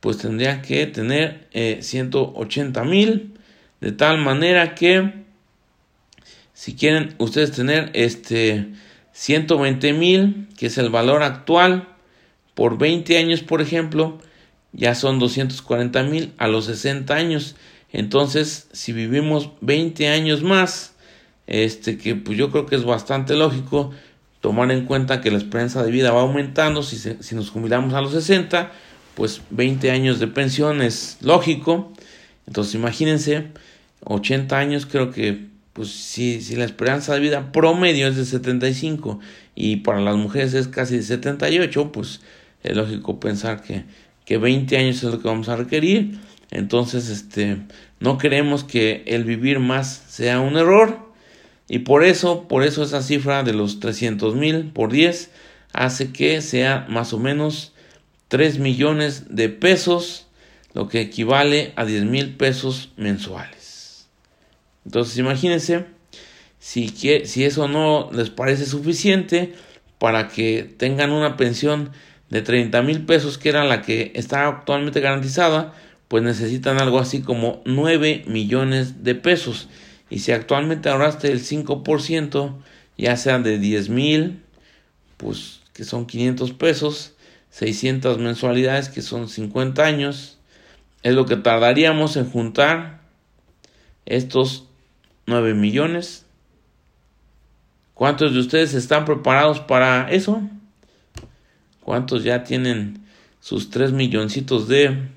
[0.00, 1.48] pues tendrían que tener
[1.80, 3.33] 180 eh, mil,
[3.84, 5.12] de tal manera que
[6.54, 8.68] si quieren ustedes tener este
[9.12, 11.86] 120 mil, que es el valor actual,
[12.54, 14.18] por 20 años, por ejemplo,
[14.72, 17.56] ya son 240 mil a los 60 años.
[17.92, 20.94] Entonces, si vivimos 20 años más,
[21.46, 23.90] este que pues yo creo que es bastante lógico
[24.40, 28.00] tomar en cuenta que la esperanza de vida va aumentando, si, si nos jubilamos a
[28.00, 28.72] los 60,
[29.14, 31.92] pues 20 años de pensión es lógico,
[32.46, 33.52] entonces imagínense,
[34.04, 39.18] 80 años creo que pues si, si la esperanza de vida promedio es de 75
[39.56, 42.20] y para las mujeres es casi de 78, pues
[42.62, 43.84] es lógico pensar que,
[44.24, 46.18] que 20 años es lo que vamos a requerir.
[46.50, 47.58] Entonces, este,
[47.98, 50.98] no queremos que el vivir más sea un error.
[51.68, 55.30] Y por eso, por eso esa cifra de los 300 mil por 10
[55.72, 57.72] hace que sea más o menos
[58.28, 60.26] 3 millones de pesos,
[60.72, 63.63] lo que equivale a 10 mil pesos mensuales.
[64.84, 65.86] Entonces imagínense
[66.58, 69.54] si, si eso no les parece suficiente
[69.98, 71.90] para que tengan una pensión
[72.30, 75.74] de 30 mil pesos, que era la que está actualmente garantizada,
[76.08, 79.68] pues necesitan algo así como 9 millones de pesos.
[80.10, 82.54] Y si actualmente ahorraste el 5%,
[82.96, 84.42] ya sea de 10 mil,
[85.16, 87.14] pues que son 500 pesos,
[87.50, 90.38] 600 mensualidades, que son 50 años,
[91.02, 93.00] es lo que tardaríamos en juntar
[94.06, 94.68] estos
[95.26, 96.26] 9 millones.
[97.94, 100.42] ¿Cuántos de ustedes están preparados para eso?
[101.80, 103.04] ¿Cuántos ya tienen
[103.40, 105.08] sus 3 milloncitos de,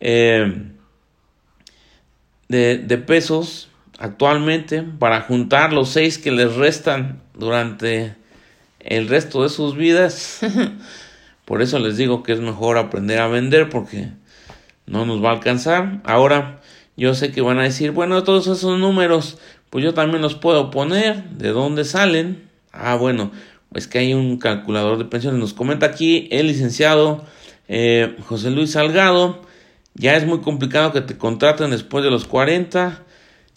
[0.00, 0.62] eh,
[2.48, 3.70] de, de pesos
[4.00, 8.16] actualmente para juntar los seis que les restan durante
[8.80, 10.40] el resto de sus vidas.
[11.44, 14.08] Por eso les digo que es mejor aprender a vender porque
[14.86, 16.00] no nos va a alcanzar.
[16.04, 16.59] Ahora
[17.00, 19.38] yo sé que van a decir, bueno, todos esos números,
[19.70, 22.46] pues yo también los puedo poner, ¿de dónde salen?
[22.72, 23.30] Ah, bueno,
[23.72, 25.40] es que hay un calculador de pensiones.
[25.40, 27.24] Nos comenta aquí el licenciado
[27.68, 29.40] eh, José Luis Salgado.
[29.94, 33.02] Ya es muy complicado que te contraten después de los 40.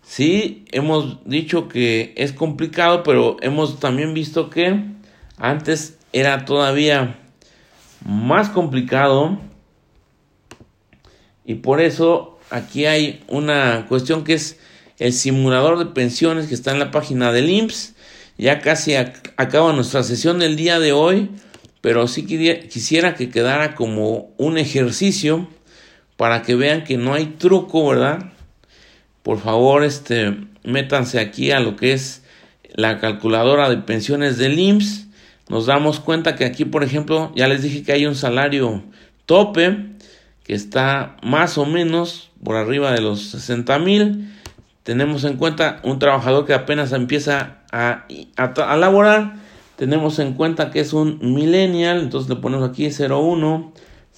[0.04, 4.86] Sí, hemos dicho que es complicado, pero hemos también visto que
[5.36, 7.20] antes era todavía
[8.06, 9.38] más complicado.
[11.44, 14.60] Y por eso aquí hay una cuestión que es
[15.00, 17.96] el simulador de pensiones que está en la página del IMSS.
[18.38, 21.32] Ya casi acaba nuestra sesión del día de hoy,
[21.82, 25.48] pero sí quisiera que quedara como un ejercicio
[26.16, 28.32] para que vean que no hay truco, ¿verdad?
[29.24, 32.24] Por favor, este, métanse aquí a lo que es
[32.76, 35.08] la calculadora de pensiones del IMSS.
[35.50, 38.84] Nos damos cuenta que aquí, por ejemplo, ya les dije que hay un salario
[39.26, 39.94] tope
[40.44, 44.34] que está más o menos por arriba de los 60 mil.
[44.84, 49.36] Tenemos en cuenta un trabajador que apenas empieza a, a, laborar.
[49.76, 53.74] Tenemos en cuenta que es un millennial, entonces le ponemos aquí 01,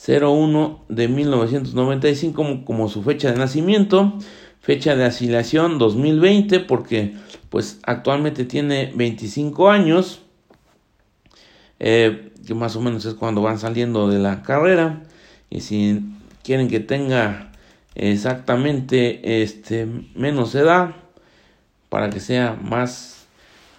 [0.08, 4.18] 01 de 1995 como, como su fecha de nacimiento
[4.66, 7.14] fecha de asilación 2020 porque
[7.52, 10.22] pues actualmente tiene 25 años
[11.80, 15.04] eh, que más o menos es cuando van saliendo de la carrera
[15.52, 16.02] y si
[16.44, 17.52] quieren que tenga
[17.96, 20.96] exactamente este menos edad
[21.90, 23.28] para que sea más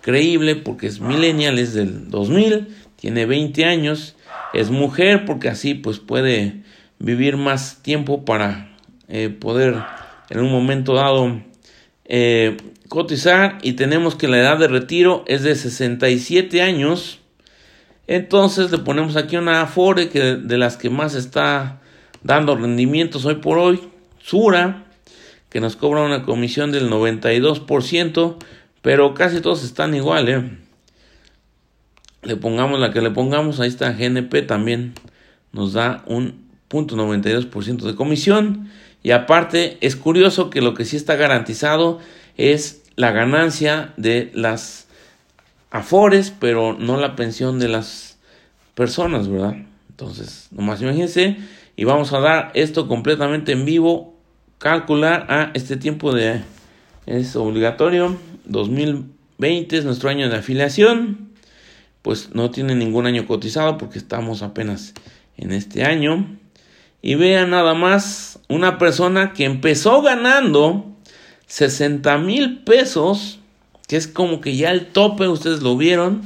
[0.01, 4.17] creíble porque es millennial es del 2000 tiene 20 años
[4.55, 6.63] es mujer porque así pues puede
[6.99, 8.75] vivir más tiempo para
[9.09, 9.77] eh, poder
[10.31, 11.41] en un momento dado
[12.05, 12.57] eh,
[12.89, 17.21] cotizar y tenemos que la edad de retiro es de 67 años.
[18.07, 21.81] Entonces le ponemos aquí una Afore que de las que más está
[22.23, 23.81] dando rendimientos hoy por hoy,
[24.27, 24.87] Sura,
[25.51, 28.37] que nos cobra una comisión del 92%,
[28.83, 30.51] pero casi todos están igual, ¿eh?
[32.23, 34.95] Le pongamos la que le pongamos, ahí está GNP también
[35.53, 38.69] nos da un punto 92% de comisión.
[39.05, 42.01] Y aparte es curioso que lo que sí está garantizado
[42.37, 44.89] es la ganancia de las
[45.71, 48.19] afores, pero no la pensión de las
[48.75, 49.55] personas, ¿verdad?
[49.89, 51.37] Entonces, nomás imagínense,
[51.77, 54.16] y vamos a dar esto completamente en vivo,
[54.59, 56.43] calcular a este tiempo de
[57.07, 61.31] es obligatorio, 2020 es nuestro año de afiliación,
[62.03, 64.95] pues no tiene ningún año cotizado porque estamos apenas
[65.37, 66.27] en este año.
[67.03, 70.97] Y vean nada más una persona que empezó ganando
[71.47, 73.39] 60 mil pesos,
[73.87, 76.23] que es como que ya el tope, ustedes lo vieron,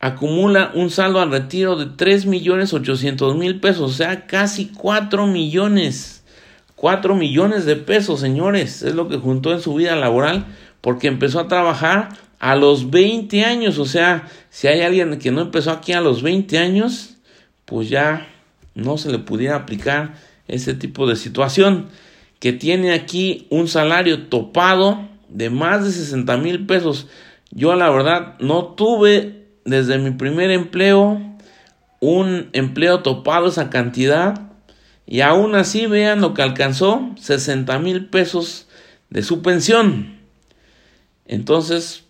[0.00, 5.26] acumula un saldo al retiro de 3 millones 800 mil pesos, o sea, casi 4
[5.26, 6.15] millones.
[6.76, 10.46] 4 millones de pesos, señores, es lo que juntó en su vida laboral,
[10.80, 15.40] porque empezó a trabajar a los 20 años, o sea, si hay alguien que no
[15.40, 17.16] empezó aquí a los 20 años,
[17.64, 18.28] pues ya
[18.74, 20.14] no se le pudiera aplicar
[20.48, 21.88] ese tipo de situación,
[22.38, 27.08] que tiene aquí un salario topado de más de 60 mil pesos.
[27.50, 31.20] Yo la verdad no tuve desde mi primer empleo
[32.00, 34.46] un empleo topado esa cantidad
[35.06, 38.66] y aún así vean lo que alcanzó 60 mil pesos
[39.08, 40.18] de su pensión.
[41.26, 42.04] Entonces,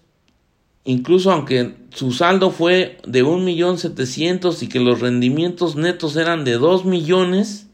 [0.85, 6.45] incluso aunque su saldo fue de un millón setecientos y que los rendimientos netos eran
[6.45, 7.67] de dos millones,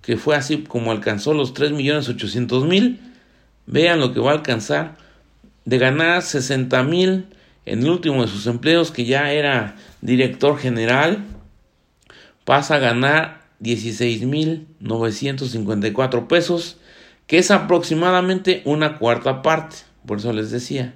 [0.00, 3.00] que fue así como alcanzó los 3 millones 800 mil.
[3.66, 4.96] Vean lo que va a alcanzar
[5.64, 7.26] de ganar 60 mil
[7.64, 11.24] en el último de sus empleos, que ya era director general,
[12.44, 16.76] pasa a ganar 16 mil 954 pesos,
[17.26, 19.76] que es aproximadamente una cuarta parte.
[20.04, 20.94] Por eso les decía,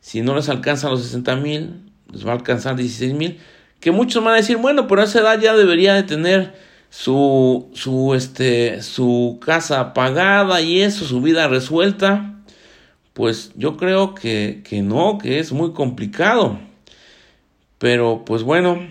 [0.00, 3.38] si no les alcanzan los 60 mil, les va a alcanzar 16 mil,
[3.80, 6.54] que muchos van a decir, bueno, pero a esa edad ya debería de tener
[6.90, 12.42] su, su, este, su casa pagada y eso, su vida resuelta,
[13.14, 16.58] pues yo creo que, que no, que es muy complicado.
[17.78, 18.86] Pero pues bueno,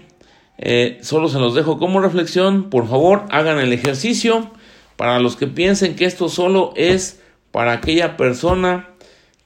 [0.57, 2.69] eh, solo se los dejo como reflexión.
[2.69, 4.51] Por favor, hagan el ejercicio.
[4.95, 7.19] Para los que piensen que esto solo es
[7.51, 8.89] para aquella persona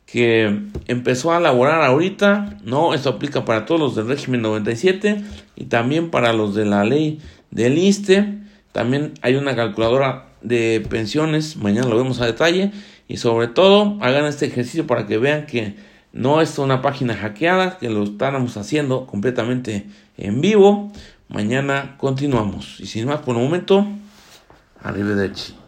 [0.05, 5.23] que empezó a laborar ahorita, no, esto aplica para todos los del régimen 97
[5.55, 7.19] y también para los de la ley
[7.51, 8.39] del ISTE.
[8.71, 12.71] También hay una calculadora de pensiones, mañana lo vemos a detalle.
[13.07, 15.75] Y sobre todo, hagan este ejercicio para que vean que
[16.13, 19.87] no es una página hackeada, que lo estamos haciendo completamente
[20.17, 20.91] en vivo.
[21.27, 22.79] Mañana continuamos.
[22.79, 23.85] Y sin más por el momento,
[24.81, 25.58] Arrivederci.